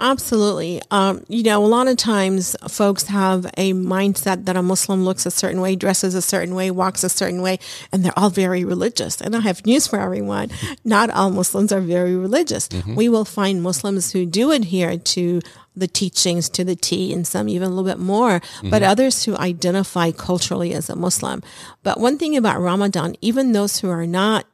Absolutely. 0.00 0.80
Um, 0.90 1.24
you 1.28 1.42
know, 1.42 1.62
a 1.62 1.66
lot 1.66 1.86
of 1.86 1.98
times 1.98 2.56
folks 2.68 3.04
have 3.08 3.44
a 3.58 3.74
mindset 3.74 4.46
that 4.46 4.56
a 4.56 4.62
Muslim 4.62 5.04
looks 5.04 5.26
a 5.26 5.30
certain 5.30 5.60
way, 5.60 5.76
dresses 5.76 6.14
a 6.14 6.22
certain 6.22 6.54
way, 6.54 6.70
walks 6.70 7.04
a 7.04 7.10
certain 7.10 7.42
way, 7.42 7.58
and 7.92 8.02
they're 8.02 8.18
all 8.18 8.30
very 8.30 8.64
religious. 8.64 9.20
And 9.20 9.36
I 9.36 9.40
have 9.40 9.66
news 9.70 9.86
for 9.86 10.00
everyone. 10.00 10.48
Not 10.84 11.10
all 11.10 11.28
Muslims 11.30 11.70
are 11.70 11.82
very 11.82 12.16
religious. 12.16 12.68
We 12.96 13.10
will 13.10 13.26
find 13.26 13.62
Muslims 13.62 14.12
who 14.12 14.24
do 14.24 14.52
adhere 14.52 14.96
to 14.96 15.42
the 15.76 15.86
teachings 15.86 16.48
to 16.48 16.64
the 16.64 16.76
T 16.76 17.12
and 17.12 17.26
some 17.26 17.48
even 17.48 17.66
a 17.66 17.70
little 17.70 17.84
bit 17.84 17.98
more, 17.98 18.40
but 18.62 18.82
others 18.82 19.24
who 19.24 19.36
identify 19.36 20.12
culturally 20.12 20.72
as 20.72 20.88
a 20.88 20.96
Muslim. 20.96 21.42
But 21.82 22.00
one 22.00 22.16
thing 22.16 22.36
about 22.36 22.60
Ramadan, 22.60 23.16
even 23.20 23.52
those 23.52 23.80
who 23.80 23.90
are 23.90 24.06
not 24.06 24.46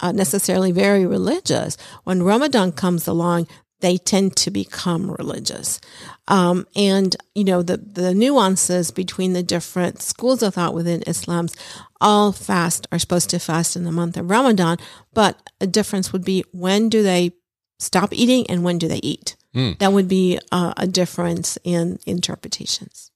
uh, 0.00 0.12
necessarily 0.12 0.72
very 0.72 1.06
religious, 1.06 1.76
when 2.04 2.22
Ramadan 2.22 2.72
comes 2.72 3.06
along, 3.06 3.46
they 3.80 3.96
tend 3.96 4.36
to 4.36 4.50
become 4.50 5.10
religious. 5.10 5.80
Um, 6.28 6.66
and, 6.76 7.16
you 7.34 7.44
know, 7.44 7.62
the, 7.62 7.76
the 7.78 8.14
nuances 8.14 8.90
between 8.90 9.32
the 9.32 9.42
different 9.42 10.00
schools 10.02 10.42
of 10.42 10.54
thought 10.54 10.74
within 10.74 11.02
Islam's 11.06 11.56
all 12.00 12.32
fast 12.32 12.86
are 12.92 12.98
supposed 12.98 13.30
to 13.30 13.38
fast 13.38 13.76
in 13.76 13.84
the 13.84 13.92
month 13.92 14.16
of 14.16 14.30
Ramadan, 14.30 14.78
but 15.12 15.50
a 15.60 15.66
difference 15.66 16.12
would 16.12 16.24
be 16.24 16.44
when 16.52 16.88
do 16.88 17.02
they 17.02 17.32
stop 17.78 18.12
eating 18.12 18.46
and 18.48 18.62
when 18.62 18.78
do 18.78 18.88
they 18.88 19.00
eat? 19.02 19.36
That 19.80 19.92
would 19.92 20.06
be 20.06 20.38
uh, 20.52 20.74
a 20.76 20.86
difference 20.86 21.58
in 21.64 21.98
interpretations. 22.06 23.10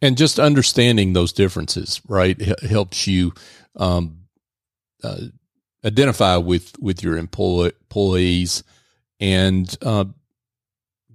and 0.00 0.16
just 0.16 0.38
understanding 0.38 1.12
those 1.12 1.32
differences 1.32 2.00
right 2.08 2.40
h- 2.40 2.54
helps 2.68 3.06
you 3.08 3.32
um, 3.76 4.18
uh, 5.02 5.22
identify 5.84 6.36
with 6.36 6.72
with 6.80 7.02
your 7.02 7.16
employ- 7.16 7.72
employees 7.80 8.62
and 9.22 9.76
uh, 9.82 10.04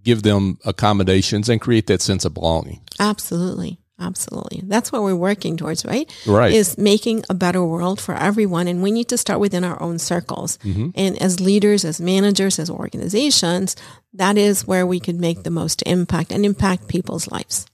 give 0.01 0.23
them 0.23 0.57
accommodations 0.65 1.49
and 1.49 1.61
create 1.61 1.85
that 1.87 2.01
sense 2.01 2.25
of 2.25 2.33
belonging 2.33 2.81
Absolutely. 2.99 3.77
Absolutely. 3.99 4.61
That's 4.63 4.91
what 4.91 5.01
we're 5.01 5.15
working 5.15 5.57
towards, 5.57 5.83
right? 5.83 6.07
Right. 6.27 6.53
Is 6.53 6.77
making 6.77 7.23
a 7.31 7.33
better 7.33 7.63
world 7.63 7.99
for 7.99 8.13
everyone. 8.13 8.67
And 8.67 8.83
we 8.83 8.91
need 8.91 9.07
to 9.09 9.17
start 9.17 9.39
within 9.39 9.63
our 9.63 9.81
own 9.81 9.97
circles. 9.97 10.59
And 10.93 11.19
as 11.19 11.39
leaders, 11.39 11.83
as 11.83 11.99
managers, 11.99 12.59
as 12.59 12.69
organizations, 12.69 13.75
that 14.13 14.37
is 14.37 14.67
where 14.67 14.85
we 14.85 14.99
can 14.99 15.19
make 15.19 15.41
the 15.41 15.49
most 15.49 15.81
impact 15.87 16.31
and 16.31 16.45
impact 16.45 16.87
people's 16.87 17.27
lives. 17.31 17.65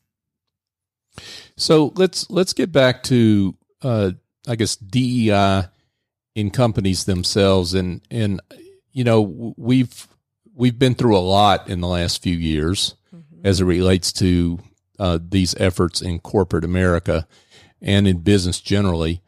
so 1.57 1.91
let's 1.95 2.29
let's 2.29 2.53
get 2.53 2.71
back 2.71 3.03
to 3.03 3.55
uh, 3.83 4.11
i 4.47 4.55
guess 4.55 4.75
dei 4.75 5.63
in 6.35 6.49
companies 6.49 7.05
themselves 7.05 7.73
and 7.73 8.01
and 8.09 8.41
you 8.91 9.03
know 9.03 9.21
we've 9.57 10.07
we've 10.55 10.77
been 10.77 10.95
through 10.95 11.17
a 11.17 11.19
lot 11.19 11.69
in 11.69 11.81
the 11.81 11.87
last 11.87 12.21
few 12.21 12.35
years 12.35 12.95
as 13.43 13.59
it 13.59 13.65
relates 13.65 14.13
to 14.13 14.59
uh, 14.99 15.19
these 15.21 15.55
efforts 15.55 16.01
in 16.01 16.19
corporate 16.19 16.63
America 16.63 17.27
and 17.81 18.07
in 18.07 18.19
business 18.19 18.61
generally. 18.61 19.21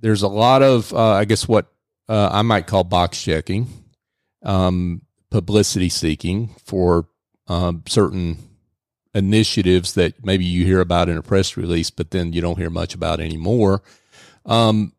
There's 0.00 0.22
a 0.22 0.28
lot 0.28 0.62
of, 0.62 0.92
uh, 0.92 1.12
I 1.12 1.24
guess, 1.24 1.46
what 1.46 1.66
uh, 2.08 2.30
I 2.32 2.42
might 2.42 2.66
call 2.66 2.84
box 2.84 3.22
checking, 3.22 3.68
um, 4.42 5.02
publicity 5.30 5.88
seeking 5.88 6.54
for 6.64 7.06
um, 7.46 7.82
certain 7.86 8.38
initiatives 9.14 9.94
that 9.94 10.24
maybe 10.24 10.44
you 10.44 10.64
hear 10.64 10.80
about 10.80 11.08
in 11.08 11.18
a 11.18 11.22
press 11.22 11.56
release, 11.56 11.90
but 11.90 12.10
then 12.10 12.32
you 12.32 12.40
don't 12.40 12.58
hear 12.58 12.70
much 12.70 12.94
about 12.94 13.20
anymore. 13.20 13.82
Um, 14.46 14.92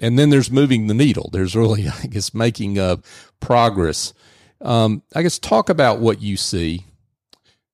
and 0.00 0.18
then 0.18 0.30
there's 0.30 0.50
moving 0.50 0.86
the 0.86 0.94
needle. 0.94 1.30
There's 1.32 1.54
really, 1.56 1.86
I 2.02 2.06
guess, 2.06 2.34
making 2.34 2.78
uh, 2.78 2.96
progress. 3.40 4.12
Um, 4.60 5.02
I 5.14 5.22
guess 5.22 5.38
talk 5.38 5.68
about 5.68 5.98
what 6.00 6.20
you 6.22 6.36
see. 6.36 6.84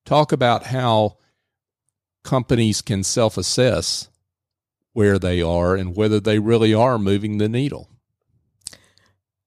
Talk 0.05 0.31
about 0.31 0.65
how 0.65 1.17
companies 2.23 2.81
can 2.81 3.03
self 3.03 3.37
assess 3.37 4.09
where 4.93 5.17
they 5.17 5.41
are 5.41 5.75
and 5.75 5.95
whether 5.95 6.19
they 6.19 6.39
really 6.39 6.73
are 6.73 6.99
moving 6.99 7.37
the 7.37 7.49
needle. 7.49 7.89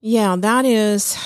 Yeah, 0.01 0.37
that 0.37 0.64
is 0.64 1.16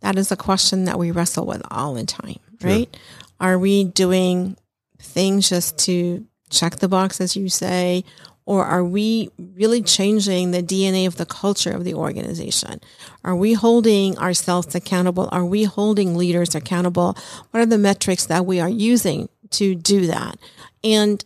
that 0.00 0.16
is 0.18 0.30
a 0.30 0.36
question 0.36 0.84
that 0.84 0.98
we 0.98 1.10
wrestle 1.10 1.46
with 1.46 1.62
all 1.70 1.94
the 1.94 2.04
time, 2.04 2.38
Sure. 2.60 2.70
right? 2.70 2.96
Are 3.40 3.58
we 3.58 3.84
doing 3.84 4.56
things 4.98 5.48
just 5.48 5.78
to 5.80 6.26
check 6.50 6.76
the 6.76 6.88
box 6.88 7.20
as 7.20 7.34
you 7.36 7.48
say 7.48 8.04
or 8.46 8.64
are 8.64 8.84
we 8.84 9.30
really 9.38 9.82
changing 9.82 10.50
the 10.50 10.62
DNA 10.62 11.06
of 11.06 11.16
the 11.16 11.26
culture 11.26 11.70
of 11.70 11.84
the 11.84 11.94
organization? 11.94 12.80
Are 13.24 13.34
we 13.34 13.54
holding 13.54 14.18
ourselves 14.18 14.74
accountable? 14.74 15.28
Are 15.32 15.44
we 15.44 15.64
holding 15.64 16.16
leaders 16.16 16.54
accountable? 16.54 17.16
What 17.50 17.60
are 17.60 17.66
the 17.66 17.78
metrics 17.78 18.26
that 18.26 18.44
we 18.44 18.60
are 18.60 18.68
using 18.68 19.28
to 19.50 19.74
do 19.74 20.06
that? 20.06 20.38
And 20.82 21.24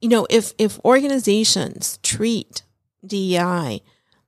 you 0.00 0.08
know, 0.08 0.26
if 0.30 0.52
if 0.58 0.78
organizations 0.84 1.98
treat 2.02 2.62
DEI 3.06 3.82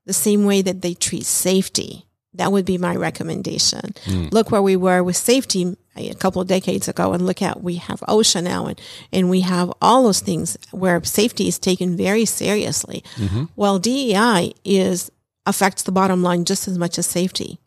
the 0.06 0.12
same 0.12 0.44
way 0.44 0.62
that 0.62 0.82
they 0.82 0.94
treat 0.94 1.24
safety. 1.24 2.06
That 2.35 2.53
would 2.53 2.64
be 2.64 2.79
my 2.79 2.95
recommendation. 2.95 3.95
Hmm. 4.05 4.27
Look 4.31 4.51
where 4.51 4.62
we 4.62 4.77
were 4.77 5.03
with 5.03 5.16
safety 5.16 5.77
a 5.97 6.14
couple 6.14 6.40
of 6.40 6.49
decades 6.49 6.88
ago 6.88 7.12
and 7.12 7.27
look 7.27 7.43
at 7.43 7.62
we 7.62 7.77
have 7.77 8.01
OSHA 8.01 8.45
now 8.45 8.66
and, 8.66 8.81
and 9.12 9.29
we 9.29 9.40
have 9.40 9.73
all 9.83 10.05
those 10.05 10.21
things 10.21 10.57
where 10.71 11.03
safety 11.03 11.49
is 11.49 11.59
taken 11.59 11.97
very 11.97 12.25
seriously. 12.25 13.03
Mm-hmm. 13.16 13.45
Well, 13.57 13.79
DEI 13.79 14.55
is 14.64 15.11
affects 15.47 15.83
the 15.83 15.93
bottom 15.93 16.23
line 16.23 16.45
just 16.45 16.69
as 16.69 16.79
much 16.79 16.99
as 16.99 17.07
safety, 17.07 17.59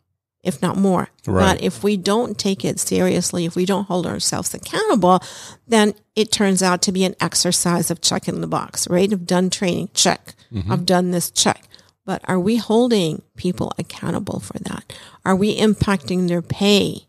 if 0.42 0.62
not 0.62 0.76
more. 0.76 1.08
Right. 1.26 1.56
But 1.56 1.62
if 1.62 1.82
we 1.82 1.96
don't 1.96 2.38
take 2.38 2.64
it 2.64 2.80
seriously, 2.80 3.44
if 3.44 3.56
we 3.56 3.66
don't 3.66 3.84
hold 3.84 4.06
ourselves 4.06 4.54
accountable, 4.54 5.20
then 5.68 5.94
it 6.16 6.32
turns 6.32 6.62
out 6.62 6.80
to 6.82 6.92
be 6.92 7.04
an 7.04 7.16
exercise 7.20 7.90
of 7.90 8.00
checking 8.00 8.40
the 8.40 8.46
box, 8.46 8.88
right? 8.88 9.12
I've 9.12 9.26
done 9.26 9.50
training, 9.50 9.90
check. 9.92 10.34
Mm-hmm. 10.52 10.72
I've 10.72 10.86
done 10.86 11.10
this, 11.10 11.30
check. 11.30 11.64
But 12.04 12.22
are 12.28 12.40
we 12.40 12.56
holding 12.56 13.22
people 13.36 13.72
accountable 13.78 14.40
for 14.40 14.58
that? 14.60 14.92
Are 15.24 15.36
we 15.36 15.56
impacting 15.56 16.28
their 16.28 16.42
pay 16.42 17.06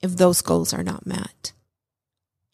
if 0.00 0.16
those 0.16 0.42
goals 0.42 0.72
are 0.74 0.82
not 0.82 1.06
met? 1.06 1.52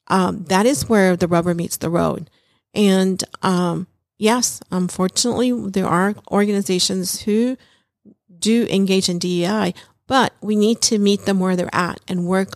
Um, 0.08 0.44
that 0.44 0.66
is 0.66 0.88
where 0.88 1.16
the 1.16 1.28
rubber 1.28 1.54
meets 1.54 1.76
the 1.78 1.90
road. 1.90 2.30
And 2.74 3.22
um, 3.42 3.87
yes, 4.18 4.61
unfortunately, 4.70 5.52
there 5.70 5.87
are 5.87 6.14
organizations 6.30 7.22
who 7.22 7.56
do 8.38 8.66
engage 8.70 9.08
in 9.08 9.18
DEI, 9.18 9.74
but 10.06 10.34
we 10.40 10.56
need 10.56 10.80
to 10.82 10.98
meet 10.98 11.24
them 11.24 11.40
where 11.40 11.56
they're 11.56 11.74
at 11.74 12.00
and 12.08 12.26
work 12.26 12.50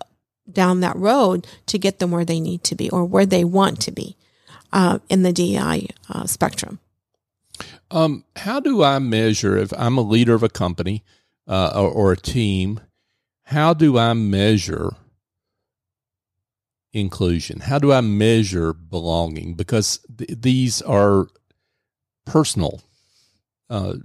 down 0.50 0.80
that 0.80 0.96
road 0.96 1.46
to 1.66 1.78
get 1.78 1.98
them 1.98 2.10
where 2.10 2.24
they 2.24 2.40
need 2.40 2.64
to 2.64 2.74
be 2.74 2.90
or 2.90 3.04
where 3.04 3.26
they 3.26 3.44
want 3.44 3.80
to 3.80 3.90
be. 3.90 4.16
uh, 4.72 4.98
in 5.08 5.22
the 5.22 5.32
DEI 5.32 5.88
uh, 6.08 6.26
spectrum. 6.26 6.78
Um, 7.92 8.24
how 8.36 8.58
do 8.58 8.82
I 8.82 8.98
measure 8.98 9.56
if 9.58 9.70
I'm 9.76 9.98
a 9.98 10.02
leader 10.02 10.34
of 10.34 10.42
a 10.42 10.48
company 10.48 11.04
uh, 11.46 11.72
or, 11.74 11.90
or, 11.90 12.12
a 12.12 12.16
team? 12.16 12.80
How 13.44 13.74
do 13.74 13.98
I 13.98 14.14
measure 14.14 14.92
inclusion? 16.94 17.60
How 17.60 17.78
do 17.78 17.92
I 17.92 18.00
measure 18.00 18.72
belonging? 18.72 19.54
Because 19.54 20.00
th- 20.16 20.40
these 20.40 20.80
are 20.82 21.28
personal 22.24 22.80
uh, 23.68 23.96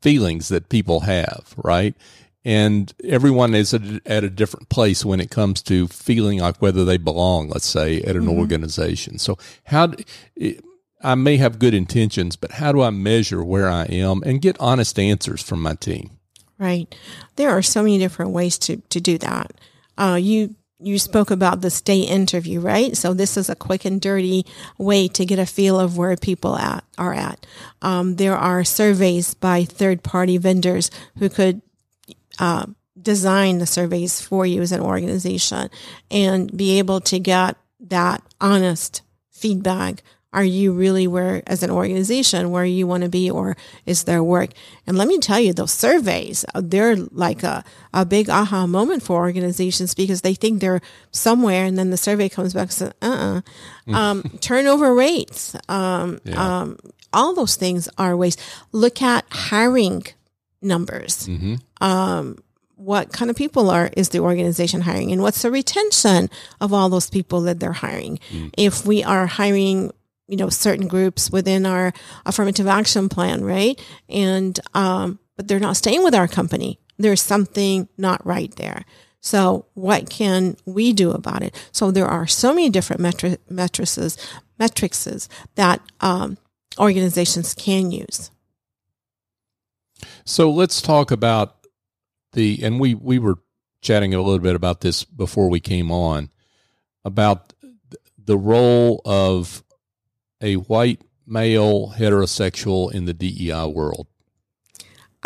feelings 0.00 0.46
that 0.48 0.68
people 0.68 1.00
have, 1.00 1.54
right? 1.56 1.96
And 2.44 2.92
everyone 3.02 3.54
is 3.54 3.74
at 3.74 4.22
a 4.22 4.30
different 4.30 4.68
place 4.68 5.04
when 5.04 5.18
it 5.18 5.30
comes 5.30 5.60
to 5.62 5.88
feeling 5.88 6.38
like 6.38 6.62
whether 6.62 6.84
they 6.84 6.98
belong, 6.98 7.48
let's 7.48 7.66
say, 7.66 8.00
at 8.02 8.14
an 8.14 8.26
mm-hmm. 8.26 8.38
organization. 8.38 9.18
So, 9.18 9.38
how 9.64 9.86
do, 9.86 10.04
I 11.04 11.14
may 11.14 11.36
have 11.36 11.58
good 11.58 11.74
intentions, 11.74 12.34
but 12.34 12.52
how 12.52 12.72
do 12.72 12.82
I 12.82 12.90
measure 12.90 13.44
where 13.44 13.68
I 13.68 13.84
am 13.84 14.22
and 14.24 14.40
get 14.40 14.56
honest 14.58 14.98
answers 14.98 15.42
from 15.42 15.62
my 15.62 15.74
team? 15.74 16.10
Right. 16.58 16.92
There 17.36 17.50
are 17.50 17.62
so 17.62 17.82
many 17.82 17.98
different 17.98 18.30
ways 18.30 18.58
to, 18.60 18.78
to 18.88 19.00
do 19.00 19.18
that. 19.18 19.52
Uh, 19.98 20.18
you 20.20 20.56
you 20.80 20.98
spoke 20.98 21.30
about 21.30 21.60
the 21.60 21.70
stay 21.70 22.00
interview, 22.00 22.60
right? 22.60 22.96
So 22.96 23.14
this 23.14 23.36
is 23.36 23.48
a 23.48 23.54
quick 23.54 23.84
and 23.86 24.00
dirty 24.00 24.44
way 24.76 25.08
to 25.08 25.24
get 25.24 25.38
a 25.38 25.46
feel 25.46 25.80
of 25.80 25.96
where 25.96 26.14
people 26.16 26.56
at 26.56 26.84
are 26.98 27.14
at. 27.14 27.46
Um, 27.80 28.16
there 28.16 28.36
are 28.36 28.64
surveys 28.64 29.32
by 29.32 29.64
third 29.64 30.02
party 30.02 30.36
vendors 30.36 30.90
who 31.18 31.30
could 31.30 31.62
uh, 32.38 32.66
design 33.00 33.58
the 33.58 33.66
surveys 33.66 34.20
for 34.20 34.44
you 34.44 34.60
as 34.60 34.72
an 34.72 34.80
organization 34.80 35.70
and 36.10 36.54
be 36.54 36.78
able 36.78 37.00
to 37.02 37.18
get 37.18 37.56
that 37.80 38.22
honest 38.40 39.00
feedback 39.30 40.02
are 40.34 40.44
you 40.44 40.72
really 40.72 41.06
where, 41.06 41.42
as 41.46 41.62
an 41.62 41.70
organization, 41.70 42.50
where 42.50 42.64
you 42.64 42.86
want 42.86 43.04
to 43.04 43.08
be, 43.08 43.30
or 43.30 43.56
is 43.86 44.04
there 44.04 44.22
work? 44.22 44.50
And 44.86 44.98
let 44.98 45.06
me 45.06 45.18
tell 45.18 45.38
you, 45.38 45.52
those 45.52 45.72
surveys, 45.72 46.44
uh, 46.54 46.60
they're 46.62 46.96
like 46.96 47.44
a, 47.44 47.64
a 47.94 48.04
big 48.04 48.28
aha 48.28 48.66
moment 48.66 49.04
for 49.04 49.16
organizations 49.16 49.94
because 49.94 50.22
they 50.22 50.34
think 50.34 50.60
they're 50.60 50.82
somewhere, 51.12 51.64
and 51.64 51.78
then 51.78 51.90
the 51.90 51.96
survey 51.96 52.28
comes 52.28 52.52
back 52.52 52.62
and 52.62 52.72
says, 52.72 52.92
uh 53.00 53.40
uh 53.88 53.92
um, 53.96 54.22
turnover 54.40 54.92
rates, 54.92 55.54
um, 55.68 56.20
yeah. 56.24 56.60
um, 56.60 56.78
all 57.12 57.32
those 57.34 57.54
things 57.54 57.88
are 57.96 58.16
ways. 58.16 58.36
Look 58.72 59.00
at 59.00 59.24
hiring 59.30 60.02
numbers. 60.60 61.28
Mm-hmm. 61.28 61.54
Um, 61.80 62.38
what 62.76 63.12
kind 63.12 63.30
of 63.30 63.36
people 63.36 63.70
are 63.70 63.90
is 63.96 64.08
the 64.08 64.18
organization 64.18 64.80
hiring 64.80 65.12
and 65.12 65.22
what's 65.22 65.42
the 65.42 65.50
retention 65.50 66.28
of 66.60 66.72
all 66.72 66.88
those 66.88 67.08
people 67.08 67.42
that 67.42 67.60
they're 67.60 67.72
hiring 67.72 68.18
mm. 68.30 68.52
if 68.58 68.84
we 68.84 69.02
are 69.02 69.26
hiring 69.26 69.92
you 70.26 70.36
know, 70.36 70.48
certain 70.48 70.88
groups 70.88 71.30
within 71.30 71.66
our 71.66 71.92
affirmative 72.24 72.66
action 72.66 73.08
plan, 73.08 73.44
right? 73.44 73.80
And, 74.08 74.58
um, 74.74 75.18
but 75.36 75.48
they're 75.48 75.60
not 75.60 75.76
staying 75.76 76.02
with 76.02 76.14
our 76.14 76.28
company. 76.28 76.78
There's 76.98 77.22
something 77.22 77.88
not 77.98 78.24
right 78.24 78.54
there. 78.56 78.84
So 79.20 79.66
what 79.74 80.08
can 80.08 80.56
we 80.64 80.92
do 80.92 81.10
about 81.10 81.42
it? 81.42 81.54
So 81.72 81.90
there 81.90 82.06
are 82.06 82.26
so 82.26 82.54
many 82.54 82.70
different 82.70 83.02
metri- 83.02 83.38
matrices, 83.48 84.16
metrics 84.58 85.28
that, 85.56 85.80
um, 86.00 86.38
organizations 86.78 87.54
can 87.54 87.90
use. 87.90 88.30
So 90.24 90.50
let's 90.50 90.82
talk 90.82 91.10
about 91.10 91.66
the, 92.32 92.60
and 92.62 92.80
we, 92.80 92.94
we 92.94 93.18
were 93.18 93.38
chatting 93.80 94.14
a 94.14 94.20
little 94.20 94.40
bit 94.40 94.54
about 94.54 94.80
this 94.80 95.04
before 95.04 95.48
we 95.48 95.60
came 95.60 95.90
on 95.90 96.30
about 97.04 97.52
the 98.18 98.38
role 98.38 99.02
of 99.04 99.62
a 100.44 100.54
white 100.56 101.00
male 101.26 101.94
heterosexual 101.96 102.92
in 102.92 103.06
the 103.06 103.14
DEI 103.14 103.66
world? 103.66 104.06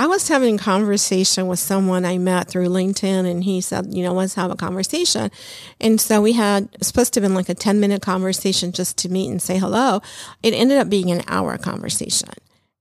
I 0.01 0.07
was 0.07 0.29
having 0.29 0.55
a 0.55 0.59
conversation 0.59 1.49
with 1.49 1.59
someone 1.59 2.05
I 2.05 2.19
met 2.19 2.49
through 2.49 2.69
LinkedIn 2.69 3.29
and 3.29 3.43
he 3.43 3.61
said, 3.61 3.93
you 3.93 4.05
know, 4.05 4.15
let's 4.15 4.35
have 4.35 4.53
a 4.53 4.57
conversation. 4.57 5.33
And 5.81 6.01
so 6.01 6.23
we 6.23 6.35
had, 6.35 6.69
supposed 6.81 7.15
to 7.15 7.21
have 7.21 7.29
been 7.29 7.35
like 7.35 7.49
a 7.49 7.55
10 7.55 7.81
minute 7.81 8.01
conversation 8.01 8.71
just 8.71 8.97
to 8.99 9.09
meet 9.09 9.29
and 9.29 9.43
say 9.43 9.59
hello. 9.59 10.01
It 10.41 10.55
ended 10.55 10.79
up 10.79 10.89
being 10.89 11.11
an 11.11 11.23
hour 11.27 11.59
conversation. 11.59 12.31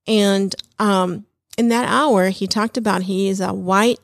And, 0.06 0.56
um, 0.78 1.26
in 1.58 1.70
that 1.70 1.90
hour, 1.90 2.30
he 2.30 2.46
talked 2.46 2.78
about 2.78 3.02
he 3.04 3.30
is 3.30 3.42
a 3.42 3.52
white 3.52 4.00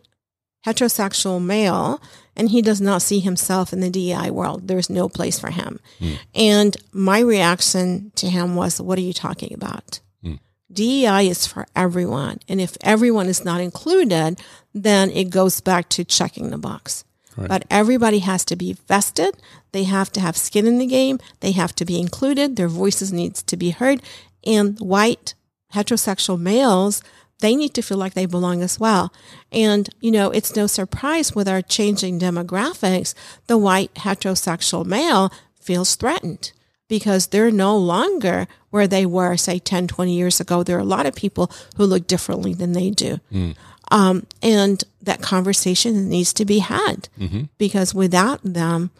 heterosexual 0.66 1.44
male 1.44 2.02
and 2.36 2.50
he 2.50 2.62
does 2.62 2.82
not 2.82 3.02
see 3.02 3.20
himself 3.20 3.74
in 3.74 3.80
the 3.80 3.90
DEI 3.90 4.32
world. 4.32 4.68
There's 4.68 4.90
no 4.90 5.08
place 5.10 5.40
for 5.40 5.52
him. 5.52 5.80
Mm. 6.00 6.18
And 6.34 6.78
my 6.92 7.20
reaction 7.20 8.12
to 8.16 8.30
him 8.30 8.56
was, 8.56 8.82
what 8.82 8.98
are 8.98 9.02
you 9.02 9.14
talking 9.14 9.54
about? 9.54 10.00
Mm. 10.24 10.40
DEI 10.72 11.28
is 11.28 11.46
for 11.46 11.66
everyone. 11.76 12.40
And 12.48 12.60
if 12.60 12.78
everyone 12.82 13.28
is 13.28 13.46
not 13.46 13.62
included, 13.62 14.42
then 14.74 15.12
it 15.12 15.30
goes 15.30 15.62
back 15.62 15.90
to 15.90 16.04
checking 16.04 16.50
the 16.50 16.58
box. 16.58 17.06
Right. 17.36 17.50
But 17.50 17.66
everybody 17.70 18.20
has 18.20 18.46
to 18.46 18.56
be 18.56 18.74
vested. 18.88 19.36
They 19.72 19.84
have 19.84 20.12
to 20.14 20.20
have 20.20 20.38
skin 20.38 20.68
in 20.68 20.78
the 20.78 20.86
game. 20.86 21.20
They 21.40 21.52
have 21.52 21.74
to 21.76 21.86
be 21.86 22.00
included. 22.00 22.56
Their 22.56 22.68
voices 22.68 23.12
needs 23.12 23.42
to 23.44 23.58
be 23.58 23.72
heard. 23.72 24.02
And 24.46 24.80
white 24.80 25.34
heterosexual 25.74 26.40
males 26.40 27.02
they 27.40 27.56
need 27.56 27.74
to 27.74 27.82
feel 27.82 27.98
like 27.98 28.14
they 28.14 28.26
belong 28.26 28.62
as 28.62 28.80
well. 28.80 29.14
And, 29.52 29.90
you 30.00 30.12
know, 30.12 30.32
it's 30.32 30.56
no 30.56 30.68
surprise 30.68 31.36
with 31.36 31.48
our 31.48 31.62
changing 31.62 32.20
demographics, 32.20 33.14
the 33.48 33.58
white 33.58 33.94
heterosexual 33.96 34.86
male 34.86 35.32
feels 35.60 35.96
threatened 35.96 36.52
because 36.88 37.28
they're 37.28 37.52
no 37.52 37.78
longer 37.78 38.48
where 38.70 38.88
they 38.88 39.06
were, 39.06 39.36
say, 39.38 39.60
10, 39.60 39.88
20 39.88 40.14
years 40.14 40.40
ago. 40.40 40.64
There 40.64 40.78
are 40.78 40.82
a 40.82 40.86
lot 40.86 41.06
of 41.06 41.16
people 41.16 41.52
who 41.78 41.86
look 41.86 42.08
differently 42.08 42.54
than 42.54 42.74
they 42.74 42.90
do. 42.90 43.20
Mm. 43.32 43.56
Um, 43.92 44.26
and 44.42 44.84
that 45.02 45.22
conversation 45.22 46.10
needs 46.10 46.34
to 46.34 46.46
be 46.46 46.60
had 46.60 47.10
mm-hmm. 47.20 47.44
because 47.58 47.94
without 47.94 48.40
them, 48.44 48.92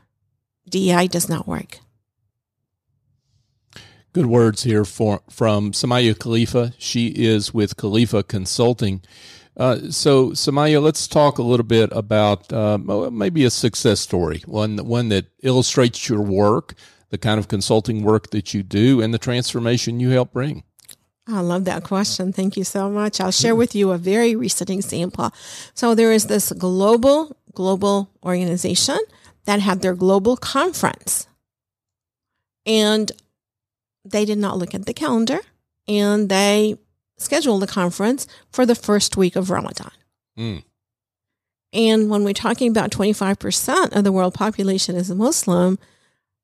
DEI 0.70 1.08
does 1.08 1.30
not 1.30 1.48
work. 1.48 1.80
Good 4.14 4.28
words 4.28 4.62
here 4.62 4.86
for, 4.86 5.22
from 5.28 5.72
Samaya 5.72 6.18
Khalifa. 6.18 6.74
She 6.78 7.08
is 7.08 7.52
with 7.52 7.78
Khalifa 7.78 8.22
Consulting. 8.22 9.02
Uh, 9.58 9.90
so, 9.90 10.30
Samaya, 10.30 10.80
let's 10.82 11.08
talk 11.08 11.40
a 11.40 11.44
little 11.44 11.66
bit 11.66 11.90
about 11.92 12.54
uh, 12.54 12.78
maybe 12.78 13.44
a 13.44 13.50
success 13.50 14.00
story, 14.00 14.44
one 14.46 14.78
one 14.78 15.10
that 15.10 15.26
illustrates 15.42 16.08
your 16.08 16.22
work, 16.22 16.76
the 17.10 17.18
kind 17.18 17.40
of 17.40 17.48
consulting 17.48 18.04
work 18.04 18.30
that 18.30 18.54
you 18.54 18.62
do, 18.62 19.02
and 19.02 19.16
the 19.16 19.18
transformation 19.18 20.00
you 20.00 20.12
help 20.12 20.32
bring. 20.32 20.64
I 21.28 21.40
love 21.40 21.66
that 21.66 21.84
question. 21.84 22.34
Thank 22.34 22.56
you 22.56 22.64
so 22.64 22.92
much. 22.92 23.20
I'll 23.20 23.32
share 23.32 23.56
with 23.56 23.74
you 23.74 23.92
a 23.92 23.98
very 23.98 24.36
recent 24.36 24.70
example. 24.70 25.32
So 25.74 25.96
there 25.96 26.12
is 26.12 26.28
this 26.28 26.52
global 26.52 27.36
global 27.56 28.12
organization 28.24 29.00
that 29.46 29.60
had 29.60 29.82
their 29.82 29.96
global 29.96 30.38
conference. 30.38 31.28
And 32.66 33.12
they 34.06 34.26
did 34.26 34.38
not 34.38 34.58
look 34.58 34.74
at 34.74 34.86
the 34.86 34.94
calendar 34.94 35.40
and 35.88 36.30
they 36.30 36.78
scheduled 37.18 37.62
the 37.62 37.68
conference 37.68 38.28
for 38.52 38.66
the 38.66 38.76
first 38.76 39.18
week 39.18 39.36
of 39.36 39.50
Ramadan. 39.50 39.92
Mm. 40.38 40.64
And 41.72 42.10
when 42.10 42.24
we're 42.24 42.34
talking 42.34 42.70
about 42.70 42.92
25% 42.92 43.96
of 43.96 44.04
the 44.04 44.12
world 44.12 44.34
population 44.34 44.96
is 44.96 45.10
Muslim, 45.10 45.80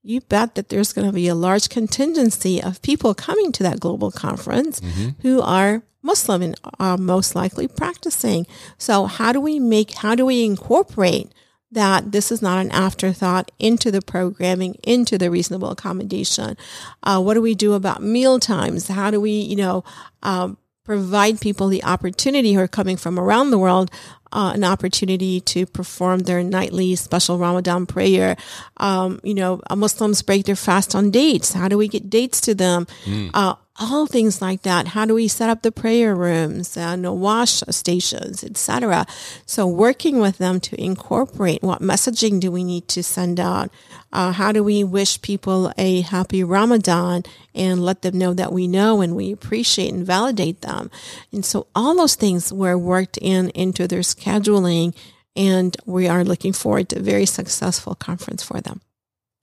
you 0.01 0.21
bet 0.21 0.55
that 0.55 0.69
there's 0.69 0.93
going 0.93 1.07
to 1.07 1.13
be 1.13 1.27
a 1.27 1.35
large 1.35 1.69
contingency 1.69 2.61
of 2.61 2.81
people 2.81 3.13
coming 3.13 3.51
to 3.51 3.63
that 3.63 3.79
global 3.79 4.11
conference 4.11 4.79
mm-hmm. 4.79 5.09
who 5.21 5.41
are 5.41 5.83
Muslim 6.01 6.41
and 6.41 6.59
are 6.79 6.97
most 6.97 7.35
likely 7.35 7.67
practicing. 7.67 8.47
So 8.77 9.05
how 9.05 9.33
do 9.33 9.41
we 9.41 9.59
make, 9.59 9.91
how 9.91 10.15
do 10.15 10.25
we 10.25 10.45
incorporate 10.45 11.31
that 11.71 12.11
this 12.11 12.31
is 12.31 12.41
not 12.41 12.63
an 12.63 12.71
afterthought 12.71 13.51
into 13.59 13.91
the 13.91 14.01
programming, 14.01 14.75
into 14.83 15.17
the 15.17 15.29
reasonable 15.29 15.69
accommodation. 15.69 16.57
Uh, 17.03 17.21
what 17.21 17.35
do 17.35 17.41
we 17.41 17.55
do 17.55 17.73
about 17.73 18.01
meal 18.01 18.39
times? 18.39 18.87
How 18.87 19.11
do 19.11 19.21
we, 19.21 19.31
you 19.31 19.55
know, 19.55 19.83
um, 20.23 20.57
provide 20.83 21.39
people 21.39 21.67
the 21.67 21.83
opportunity 21.83 22.53
who 22.53 22.59
are 22.59 22.67
coming 22.67 22.97
from 22.97 23.19
around 23.19 23.51
the 23.51 23.59
world 23.59 23.91
uh, 24.31 24.51
an 24.53 24.63
opportunity 24.63 25.39
to 25.41 25.65
perform 25.65 26.19
their 26.19 26.43
nightly 26.43 26.95
special 26.95 27.37
Ramadan 27.37 27.85
prayer. 27.85 28.35
Um, 28.77 29.19
you 29.23 29.33
know, 29.33 29.61
Muslims 29.75 30.21
break 30.21 30.45
their 30.45 30.55
fast 30.55 30.95
on 30.95 31.11
dates. 31.11 31.53
How 31.53 31.67
do 31.67 31.77
we 31.77 31.87
get 31.87 32.09
dates 32.09 32.41
to 32.41 32.55
them? 32.55 32.85
Mm. 33.05 33.31
Uh, 33.33 33.55
all 33.79 34.05
things 34.05 34.41
like 34.41 34.63
that. 34.63 34.89
How 34.89 35.05
do 35.05 35.13
we 35.13 35.27
set 35.27 35.49
up 35.49 35.61
the 35.61 35.71
prayer 35.71 36.13
rooms 36.15 36.75
and 36.75 37.19
wash 37.19 37.63
stations, 37.69 38.43
etc. 38.43 39.05
So 39.45 39.65
working 39.65 40.19
with 40.19 40.37
them 40.37 40.59
to 40.61 40.81
incorporate 40.81 41.63
what 41.63 41.81
messaging 41.81 42.39
do 42.39 42.51
we 42.51 42.63
need 42.63 42.87
to 42.89 43.03
send 43.03 43.39
out? 43.39 43.69
Uh, 44.11 44.31
how 44.31 44.51
do 44.51 44.63
we 44.63 44.83
wish 44.83 45.21
people 45.21 45.71
a 45.77 46.01
happy 46.01 46.43
Ramadan 46.43 47.23
and 47.55 47.83
let 47.83 48.01
them 48.01 48.17
know 48.17 48.33
that 48.33 48.51
we 48.51 48.67
know 48.67 49.01
and 49.01 49.15
we 49.15 49.31
appreciate 49.31 49.93
and 49.93 50.05
validate 50.05 50.61
them? 50.61 50.91
And 51.31 51.45
so 51.45 51.67
all 51.73 51.95
those 51.95 52.15
things 52.15 52.51
were 52.51 52.77
worked 52.77 53.17
in 53.21 53.49
into 53.51 53.87
their 53.87 54.01
scheduling 54.01 54.95
and 55.35 55.77
we 55.85 56.07
are 56.07 56.23
looking 56.23 56.53
forward 56.53 56.89
to 56.89 56.99
a 56.99 57.01
very 57.01 57.25
successful 57.25 57.95
conference 57.95 58.43
for 58.43 58.59
them. 58.59 58.81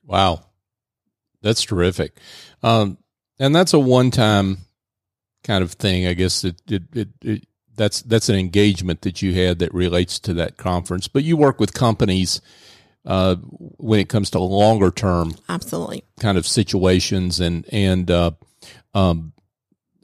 Wow. 0.04 0.44
That's 1.42 1.62
terrific. 1.62 2.16
Um, 2.62 2.98
And 3.38 3.54
that's 3.54 3.74
a 3.74 3.78
one 3.78 4.10
time 4.10 4.58
kind 5.44 5.62
of 5.62 5.72
thing. 5.72 6.06
I 6.06 6.14
guess 6.14 6.44
it, 6.44 6.60
it, 6.68 6.82
it, 6.94 7.08
it, 7.22 7.46
that's 7.76 8.02
that's 8.02 8.28
an 8.28 8.36
engagement 8.36 9.02
that 9.02 9.22
you 9.22 9.34
had 9.34 9.58
that 9.58 9.72
relates 9.74 10.18
to 10.20 10.34
that 10.34 10.56
conference. 10.56 11.08
But 11.08 11.24
you 11.24 11.36
work 11.36 11.60
with 11.60 11.74
companies 11.74 12.40
uh, 13.04 13.36
when 13.36 14.00
it 14.00 14.08
comes 14.08 14.30
to 14.30 14.38
longer 14.38 14.90
term, 14.90 15.34
absolutely, 15.48 16.04
kind 16.18 16.38
of 16.38 16.46
situations 16.46 17.38
and 17.38 17.66
and 17.70 18.10
uh, 18.10 18.30
um, 18.94 19.32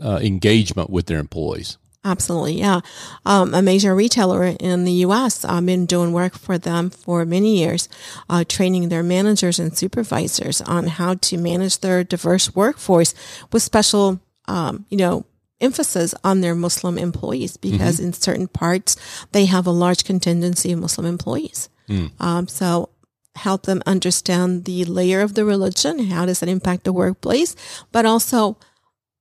uh, 0.03 0.21
engagement 0.23 0.90
with 0.90 1.07
their 1.07 1.18
employees. 1.18 1.79
Absolutely, 2.05 2.59
yeah. 2.59 2.81
Um, 3.25 3.55
a 3.55 3.62
major 3.62 3.95
retailer 3.95 4.45
in 4.45 4.85
the 4.85 4.93
U.S. 5.07 5.45
I've 5.45 5.65
been 5.65 5.87
doing 5.87 6.12
work 6.12 6.37
for 6.37 6.59
them 6.59 6.91
for 6.91 7.25
many 7.25 7.59
years, 7.59 7.88
uh, 8.29 8.43
training 8.49 8.88
their 8.88 9.05
managers 9.05 9.61
and 9.61 9.77
supervisors 9.77 10.61
on 10.62 10.88
how 10.88 11.15
to 11.15 11.38
manage 11.38 11.79
their 11.79 12.03
diverse 12.03 12.57
workforce 12.57 13.15
with 13.53 13.62
special, 13.62 14.21
um, 14.49 14.85
you 14.88 14.97
know, 14.97 15.27
emphasis 15.61 16.12
on 16.25 16.41
their 16.41 16.57
Muslim 16.57 16.99
employees 16.99 17.57
because 17.57 17.97
mm-hmm. 17.97 18.07
in 18.07 18.12
certain 18.12 18.49
parts 18.49 18.97
they 19.31 19.47
have 19.47 19.67
a 19.67 19.71
large 19.71 20.03
contingency 20.05 20.73
of 20.73 20.81
Muslim 20.81 21.07
employees. 21.07 21.69
Mm. 21.88 22.11
Um, 22.21 22.49
so 22.49 22.91
help 23.37 23.62
them 23.62 23.81
understand 23.87 24.65
the 24.65 24.85
layer 24.85 25.21
of 25.21 25.35
the 25.35 25.45
religion, 25.45 26.07
how 26.07 26.27
does 26.27 26.43
it 26.43 26.49
impact 26.49 26.85
the 26.85 26.93
workplace, 26.93 27.55
but 27.93 28.05
also 28.05 28.59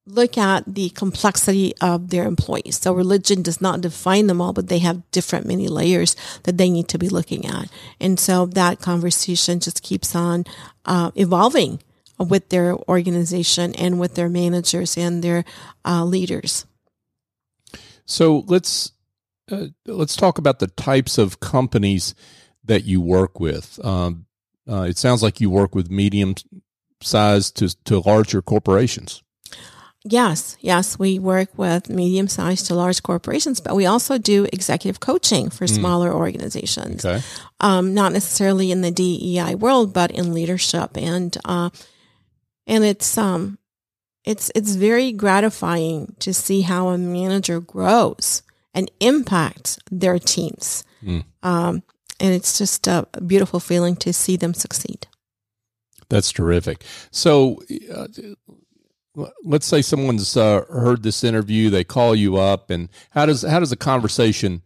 look 0.05 0.37
at 0.37 0.63
the 0.65 0.89
complexity 0.89 1.73
of 1.79 2.09
their 2.09 2.25
employees. 2.25 2.79
So 2.79 2.93
religion 2.93 3.41
does 3.41 3.61
not 3.61 3.81
define 3.81 4.27
them 4.27 4.41
all, 4.41 4.53
but 4.53 4.67
they 4.67 4.79
have 4.79 5.09
different 5.11 5.45
many 5.45 5.67
layers 5.67 6.15
that 6.43 6.57
they 6.57 6.69
need 6.69 6.87
to 6.89 6.97
be 6.97 7.09
looking 7.09 7.45
at. 7.45 7.69
And 7.99 8.19
so 8.19 8.45
that 8.47 8.79
conversation 8.79 9.59
just 9.59 9.83
keeps 9.83 10.15
on 10.15 10.45
uh, 10.85 11.11
evolving 11.15 11.79
with 12.17 12.49
their 12.49 12.75
organization 12.89 13.73
and 13.75 13.99
with 13.99 14.15
their 14.15 14.29
managers 14.29 14.97
and 14.97 15.23
their 15.23 15.45
uh, 15.85 16.03
leaders. 16.03 16.65
So 18.05 18.43
let's 18.47 18.91
uh, 19.51 19.67
let's 19.85 20.15
talk 20.15 20.37
about 20.37 20.59
the 20.59 20.67
types 20.67 21.17
of 21.17 21.39
companies 21.39 22.15
that 22.63 22.83
you 22.83 23.01
work 23.01 23.39
with. 23.39 23.83
Um, 23.83 24.25
uh, 24.69 24.83
it 24.83 24.97
sounds 24.97 25.23
like 25.23 25.41
you 25.41 25.49
work 25.49 25.75
with 25.75 25.89
medium 25.89 26.35
sized 27.01 27.57
to 27.57 27.75
to 27.85 27.99
larger 27.99 28.41
corporations. 28.41 29.23
Yes, 30.03 30.57
yes, 30.61 30.97
we 30.97 31.19
work 31.19 31.49
with 31.57 31.89
medium 31.89 32.27
sized 32.27 32.65
to 32.67 32.75
large 32.75 33.03
corporations, 33.03 33.59
but 33.59 33.75
we 33.75 33.85
also 33.85 34.17
do 34.17 34.47
executive 34.51 34.99
coaching 34.99 35.51
for 35.51 35.65
mm. 35.65 35.69
smaller 35.69 36.11
organizations. 36.11 37.05
Okay. 37.05 37.23
Um, 37.59 37.93
not 37.93 38.11
necessarily 38.11 38.71
in 38.71 38.81
the 38.81 38.89
DEI 38.89 39.53
world, 39.53 39.93
but 39.93 40.09
in 40.09 40.33
leadership, 40.33 40.97
and 40.97 41.37
uh, 41.45 41.69
and 42.65 42.83
it's 42.83 43.15
um, 43.15 43.59
it's 44.23 44.51
it's 44.55 44.73
very 44.73 45.11
gratifying 45.11 46.15
to 46.19 46.33
see 46.33 46.61
how 46.61 46.89
a 46.89 46.97
manager 46.97 47.59
grows 47.59 48.41
and 48.73 48.89
impacts 48.99 49.77
their 49.91 50.17
teams. 50.17 50.83
Mm. 51.03 51.25
Um, 51.43 51.83
and 52.19 52.33
it's 52.33 52.57
just 52.57 52.87
a 52.87 53.07
beautiful 53.25 53.59
feeling 53.59 53.95
to 53.97 54.13
see 54.13 54.35
them 54.35 54.53
succeed. 54.53 55.07
That's 56.09 56.31
terrific. 56.31 56.83
So, 57.09 57.61
uh, 57.93 58.07
let's 59.43 59.65
say 59.65 59.81
someone's 59.81 60.37
uh, 60.37 60.65
heard 60.69 61.03
this 61.03 61.23
interview, 61.23 61.69
they 61.69 61.83
call 61.83 62.15
you 62.15 62.37
up, 62.37 62.69
and 62.69 62.89
how 63.11 63.25
does 63.25 63.41
how 63.43 63.59
does 63.59 63.69
the 63.69 63.75
conversation 63.75 64.61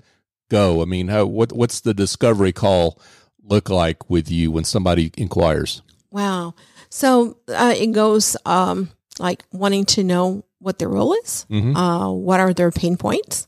go? 0.49 0.81
I 0.81 0.86
mean, 0.86 1.08
how 1.08 1.25
what 1.25 1.51
what's 1.51 1.81
the 1.81 1.93
discovery 1.93 2.51
call 2.51 2.99
look 3.43 3.69
like 3.69 4.10
with 4.10 4.31
you 4.31 4.51
when 4.51 4.63
somebody 4.63 5.12
inquires? 5.17 5.81
Wow. 6.12 6.55
So 6.89 7.38
uh, 7.49 7.73
it 7.75 7.91
goes 7.91 8.38
um, 8.45 8.89
like 9.19 9.43
wanting 9.51 9.86
to 9.86 10.03
know 10.03 10.45
what 10.60 10.79
their 10.79 10.89
role 10.89 11.13
is, 11.13 11.45
mm-hmm. 11.49 11.75
uh, 11.75 12.12
what 12.12 12.39
are 12.39 12.53
their 12.53 12.71
pain 12.71 12.97
points, 12.97 13.47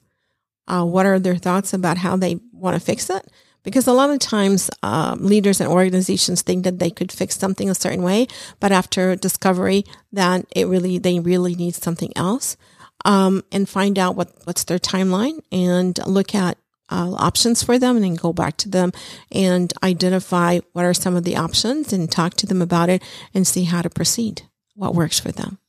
uh, 0.68 0.84
what 0.84 1.06
are 1.06 1.20
their 1.20 1.36
thoughts 1.38 1.74
about 1.74 1.98
how 1.98 2.16
they 2.16 2.40
want 2.52 2.76
to 2.76 2.80
fix 2.80 3.10
it, 3.10 3.26
because 3.68 3.86
a 3.86 3.92
lot 3.92 4.10
of 4.10 4.18
times 4.20 4.70
um, 4.82 5.26
leaders 5.26 5.60
and 5.60 5.70
organizations 5.70 6.42
think 6.42 6.64
that 6.64 6.80
they 6.80 6.90
could 6.90 7.12
fix 7.12 7.36
something 7.36 7.70
a 7.70 7.76
certain 7.76 8.02
way 8.02 8.26
but 8.62 8.72
after 8.72 9.14
discovery 9.18 9.84
that 10.14 10.46
it 10.56 10.68
really 10.68 10.98
they 10.98 11.20
really 11.20 11.54
need 11.54 11.76
something 11.76 12.14
else 12.16 12.56
um, 13.04 13.44
and 13.52 13.68
find 13.68 14.00
out 14.00 14.16
what 14.16 14.32
what's 14.46 14.64
their 14.64 14.80
timeline 14.80 15.40
and 15.52 16.00
look 16.08 16.34
at 16.34 16.58
uh, 16.90 17.12
options 17.18 17.62
for 17.62 17.78
them 17.78 17.98
and 17.98 18.06
then 18.06 18.16
go 18.16 18.32
back 18.32 18.56
to 18.56 18.70
them 18.70 18.94
and 19.34 19.74
identify 19.84 20.60
what 20.72 20.86
are 20.86 20.94
some 20.94 21.18
of 21.18 21.26
the 21.26 21.36
options 21.36 21.92
and 21.92 22.10
talk 22.10 22.36
to 22.36 22.46
them 22.46 22.62
about 22.62 22.88
it 22.88 23.04
and 23.34 23.46
see 23.46 23.66
how 23.66 23.82
to 23.82 23.90
proceed 23.90 24.44
what 24.76 24.96
works 24.96 25.20
for 25.20 25.34
them 25.34 25.60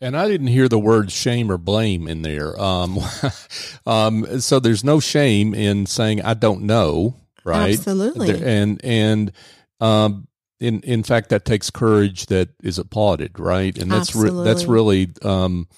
and 0.00 0.16
I 0.16 0.28
didn't 0.28 0.48
hear 0.48 0.68
the 0.68 0.78
word 0.78 1.12
shame 1.12 1.48
or 1.48 1.56
blame 1.58 2.08
in 2.08 2.22
there. 2.22 2.60
Um, 2.60 2.98
um, 3.86 4.40
so 4.40 4.58
there's 4.58 4.82
no 4.82 4.98
shame 4.98 5.54
in 5.54 5.86
saying 5.86 6.22
I 6.22 6.34
don't 6.34 6.62
know 6.62 7.14
right? 7.44 7.78
Absolutely. 7.78 8.42
And 8.42 8.80
and 8.84 9.32
um, 9.80 10.28
in 10.60 10.80
in 10.82 11.02
fact, 11.02 11.30
that 11.30 11.44
takes 11.44 11.70
courage 11.70 12.26
that 12.26 12.50
is 12.62 12.78
applauded, 12.78 13.38
right? 13.38 13.76
And 13.76 13.90
that's 13.90 14.14
re- 14.14 14.44
that's 14.44 14.64
really 14.64 15.10
um, 15.22 15.68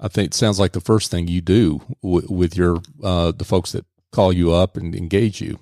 I 0.00 0.08
think 0.08 0.28
it 0.28 0.34
sounds 0.34 0.58
like 0.58 0.72
the 0.72 0.80
first 0.80 1.10
thing 1.10 1.28
you 1.28 1.40
do 1.40 1.80
w- 2.02 2.26
with 2.30 2.56
your 2.56 2.80
uh, 3.02 3.32
the 3.32 3.44
folks 3.44 3.72
that 3.72 3.84
call 4.12 4.32
you 4.32 4.52
up 4.52 4.76
and 4.76 4.94
engage 4.94 5.40
you. 5.40 5.58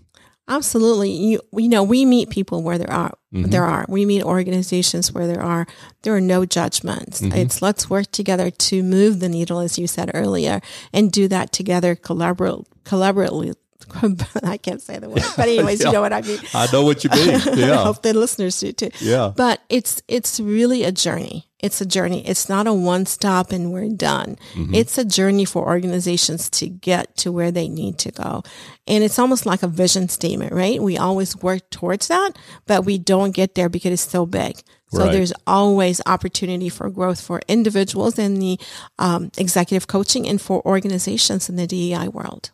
Absolutely. 0.49 1.11
You, 1.11 1.41
you 1.55 1.69
know, 1.69 1.83
we 1.83 2.05
meet 2.05 2.31
people 2.31 2.63
where 2.63 2.79
there 2.79 2.93
are, 2.93 3.13
mm-hmm. 3.35 3.51
there 3.51 3.65
are, 3.65 3.85
we 3.89 4.07
meet 4.07 4.23
organizations 4.23 5.13
where 5.13 5.27
there 5.27 5.43
are, 5.43 5.67
there 6.03 6.15
are 6.15 6.21
no 6.21 6.45
judgments. 6.47 7.21
Mm-hmm. 7.21 7.37
It's 7.37 7.61
let's 7.61 7.91
work 7.91 8.13
together 8.13 8.51
to 8.51 8.83
move 8.85 9.19
the 9.19 9.29
needle, 9.29 9.59
as 9.59 9.77
you 9.77 9.89
said 9.89 10.13
earlier, 10.15 10.61
and 10.93 11.11
do 11.11 11.27
that 11.29 11.51
together 11.51 11.97
collaboratively, 11.97 13.55
I 14.43 14.57
can't 14.57 14.81
say 14.83 14.99
the 14.99 15.09
word, 15.09 15.23
but 15.37 15.49
anyways, 15.49 15.81
yeah. 15.81 15.87
you 15.87 15.93
know 15.93 16.01
what 16.01 16.13
I 16.13 16.23
mean. 16.23 16.39
I 16.55 16.69
know 16.73 16.85
what 16.85 17.05
you 17.05 17.11
mean. 17.11 17.41
Yeah. 17.57 17.81
I 17.81 17.85
hope 17.85 18.03
the 18.03 18.13
listeners 18.13 18.59
do 18.61 18.73
too. 18.73 18.91
Yeah. 19.01 19.33
But 19.35 19.63
it's 19.69 20.03
it's 20.09 20.41
really 20.41 20.85
a 20.85 20.93
journey. 20.93 21.49
It's 21.59 21.81
a 21.81 21.87
journey. 21.87 22.27
It's 22.27 22.49
not 22.49 22.67
a 22.67 22.73
one 22.73 23.07
stop 23.07 23.51
and 23.51 23.73
we're 23.73 23.89
done. 23.89 24.37
Mm-hmm. 24.55 24.75
It's 24.75 24.99
a 24.99 25.05
journey 25.05 25.47
for 25.47 25.67
organizations 25.67 26.51
to 26.51 26.69
get 26.69 27.17
to 27.19 27.33
where 27.33 27.51
they 27.51 27.69
need 27.69 27.99
to 28.01 28.13
go. 28.13 28.43
And 28.87 29.03
it's 29.03 29.19
almost 29.19 29.47
like 29.47 29.63
a 29.63 29.69
vision 29.69 30.09
statement, 30.09 30.53
right? 30.53 30.83
We 30.83 30.99
always 30.99 31.35
work 31.37 31.71
towards 31.71 32.09
that, 32.09 32.33
but 32.67 32.85
we 32.85 32.99
don't 32.99 33.31
get 33.31 33.55
there 33.55 33.71
because 33.71 33.93
it's 33.93 34.03
so 34.03 34.27
big. 34.27 34.59
So 34.93 35.01
right. 35.01 35.13
there's 35.13 35.33
always 35.47 36.01
opportunity 36.07 36.69
for 36.69 36.89
growth 36.91 37.21
for 37.21 37.41
individuals 37.49 38.19
in 38.19 38.39
the 38.39 38.59
um, 38.99 39.33
executive 39.37 39.89
coaching 39.89 40.29
and 40.29 40.41
for 40.41 40.65
organizations 40.65 41.49
in 41.49 41.57
the 41.57 41.67
DEI 41.67 42.09
world. 42.09 42.51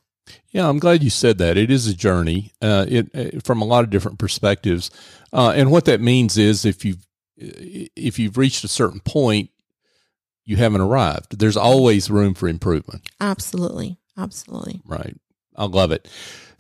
Yeah, 0.50 0.68
I'm 0.68 0.78
glad 0.78 1.02
you 1.02 1.11
said 1.11 1.38
that. 1.38 1.56
It 1.56 1.70
is 1.70 1.87
a 1.87 1.94
journey, 1.94 2.52
uh, 2.61 2.87
it, 2.88 3.11
uh, 3.14 3.40
from 3.40 3.61
a 3.61 3.64
lot 3.64 3.85
of 3.85 3.90
different 3.90 4.18
perspectives, 4.18 4.90
uh, 5.32 5.52
and 5.56 5.70
what 5.70 5.87
that 5.87 6.00
means 6.00 6.37
is 6.38 6.64
if 6.64 6.85
you've 6.85 7.06
if 7.37 8.18
you've 8.18 8.37
reached 8.37 8.62
a 8.62 8.68
certain 8.68 9.00
point, 9.00 9.50
you 10.44 10.56
haven't 10.56 10.80
arrived. 10.80 11.38
There's 11.38 11.56
always 11.56 12.11
room 12.11 12.35
for 12.35 12.48
improvement. 12.48 13.08
Absolutely, 13.20 13.98
absolutely. 14.16 14.80
Right. 14.85 15.16
I 15.56 15.64
love 15.64 15.92
it. 15.92 16.08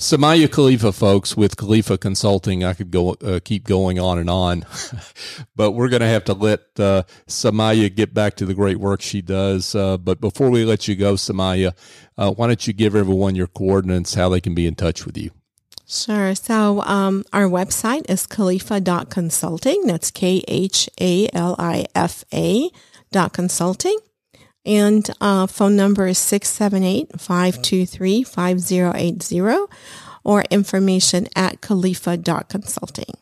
Samaya 0.02 0.50
Khalifa, 0.50 0.90
folks, 0.90 1.36
with 1.36 1.56
Khalifa 1.56 1.96
Consulting. 1.96 2.64
I 2.64 2.74
could 2.74 2.90
go 2.90 3.12
uh, 3.22 3.38
keep 3.44 3.62
going 3.62 4.00
on 4.00 4.18
and 4.18 4.28
on, 4.28 4.66
but 5.56 5.70
we're 5.70 5.88
going 5.88 6.00
to 6.00 6.08
have 6.08 6.24
to 6.24 6.32
let 6.32 6.58
uh, 6.76 7.04
Samaya 7.28 7.94
get 7.94 8.12
back 8.12 8.34
to 8.38 8.44
the 8.44 8.52
great 8.52 8.78
work 8.78 9.00
she 9.00 9.22
does. 9.22 9.76
Uh, 9.76 9.96
but 9.96 10.20
before 10.20 10.50
we 10.50 10.64
let 10.64 10.88
you 10.88 10.96
go, 10.96 11.14
Samaya, 11.14 11.72
uh, 12.18 12.32
why 12.32 12.48
don't 12.48 12.66
you 12.66 12.72
give 12.72 12.96
everyone 12.96 13.36
your 13.36 13.46
coordinates, 13.46 14.14
how 14.14 14.28
they 14.28 14.40
can 14.40 14.56
be 14.56 14.66
in 14.66 14.74
touch 14.74 15.06
with 15.06 15.16
you? 15.16 15.30
Sure. 15.86 16.34
So 16.34 16.82
um, 16.82 17.24
our 17.32 17.44
website 17.44 18.10
is 18.10 18.26
khalifa.consulting. 18.26 19.86
That's 19.86 20.10
K 20.10 20.42
H 20.48 20.90
A 21.00 21.28
L 21.32 21.54
I 21.60 21.86
F 21.94 22.24
A 22.34 22.70
dot 23.12 23.32
consulting. 23.32 23.98
And 24.64 25.08
uh, 25.20 25.46
phone 25.46 25.76
number 25.76 26.06
is 26.06 26.18
678 26.18 27.20
523 27.20 28.22
5080 28.22 29.66
or 30.24 30.44
information 30.50 31.26
at 31.34 31.60
khalifa.consulting. 31.60 33.14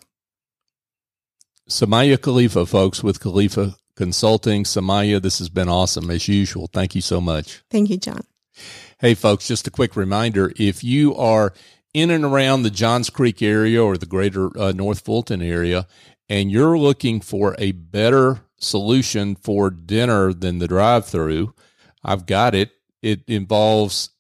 Samaya 1.69 2.21
Khalifa, 2.21 2.67
folks, 2.67 3.03
with 3.03 3.21
Khalifa 3.21 3.77
Consulting. 3.95 4.65
Samaya, 4.65 5.23
this 5.23 5.39
has 5.39 5.49
been 5.49 5.69
awesome 5.69 6.11
as 6.11 6.27
usual. 6.29 6.69
Thank 6.73 6.95
you 6.95 7.01
so 7.01 7.21
much. 7.21 7.63
Thank 7.71 7.91
you, 7.91 7.97
John. 7.97 8.25
Hey, 8.99 9.15
folks, 9.15 9.47
just 9.47 9.67
a 9.67 9.71
quick 9.71 9.97
reminder 9.97 10.53
if 10.57 10.85
you 10.85 11.15
are 11.15 11.55
in 11.95 12.11
and 12.11 12.25
around 12.25 12.63
the 12.63 12.71
Johns 12.71 13.09
Creek 13.09 13.41
area 13.41 13.83
or 13.83 13.97
the 13.97 14.07
greater 14.07 14.57
uh, 14.59 14.73
North 14.73 15.01
Fulton 15.01 15.41
area, 15.41 15.87
and 16.29 16.51
you're 16.51 16.79
looking 16.79 17.21
for 17.21 17.55
a 17.59 17.73
better 17.73 18.41
solution 18.61 19.35
for 19.35 19.71
dinner 19.71 20.33
than 20.33 20.59
the 20.59 20.69
drive 20.69 21.07
through. 21.07 21.53
I've 22.05 22.27
got 22.27 22.55
it. 22.55 22.71
It 23.03 23.23
involves 23.27 24.11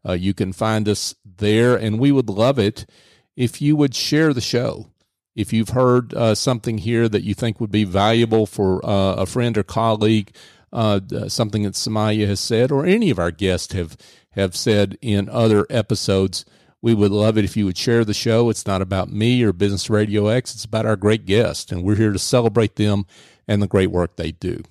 Uh, 0.08 0.14
you 0.14 0.34
can 0.34 0.54
find 0.54 0.90
us 0.90 1.14
there, 1.24 1.76
and 1.76 2.00
we 2.00 2.12
would 2.12 2.30
love 2.30 2.58
it 2.58 2.88
if 3.36 3.62
you 3.62 3.76
would 3.76 3.94
share 3.94 4.34
the 4.34 4.42
show. 4.42 4.88
If 5.36 5.54
you've 5.54 5.70
heard 5.70 6.14
uh, 6.14 6.36
something 6.36 6.80
here 6.80 7.08
that 7.08 7.24
you 7.24 7.34
think 7.34 7.62
would 7.62 7.72
be 7.72 7.84
valuable 7.84 8.46
for 8.46 8.84
uh, 8.86 9.14
a 9.16 9.26
friend 9.26 9.58
or 9.58 9.64
colleague, 9.64 10.36
uh, 10.74 11.00
something 11.28 11.64
that 11.64 11.74
Samaya 11.74 12.28
has 12.28 12.40
said, 12.40 12.72
or 12.72 12.86
any 12.86 13.10
of 13.12 13.20
our 13.20 13.32
guests 13.32 13.74
have 13.74 13.98
have 14.32 14.56
said 14.56 14.98
in 15.02 15.28
other 15.28 15.68
episodes, 15.70 16.46
we 16.82 16.94
would 16.94 17.12
love 17.12 17.38
it 17.38 17.46
if 17.46 17.56
you 17.56 17.66
would 17.66 17.78
share 17.78 18.04
the 18.04 18.14
show. 18.14 18.50
It's 18.50 18.66
not 18.66 18.82
about 18.82 19.12
me 19.12 19.44
or 19.44 19.54
Business 19.54 19.90
Radio 19.90 20.28
X, 20.28 20.54
it's 20.54 20.66
about 20.66 20.86
our 20.86 20.96
great 20.96 21.26
guests, 21.26 21.72
and 21.72 21.84
we're 21.84 21.96
here 21.96 22.12
to 22.12 22.20
celebrate 22.20 22.76
them 22.76 23.06
and 23.48 23.62
the 23.62 23.68
great 23.68 23.92
work 23.92 24.16
they 24.16 24.32
do. 24.32 24.64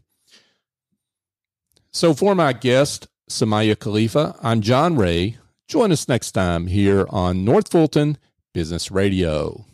So, 1.92 2.14
for 2.14 2.34
my 2.34 2.52
guest, 2.52 3.08
Samaya 3.28 3.78
Khalifa, 3.78 4.36
I'm 4.42 4.60
John 4.60 4.96
Ray. 4.96 5.38
Join 5.68 5.92
us 5.92 6.08
next 6.08 6.32
time 6.32 6.66
here 6.66 7.06
on 7.10 7.44
North 7.44 7.70
Fulton 7.70 8.18
Business 8.52 8.90
Radio. 8.90 9.66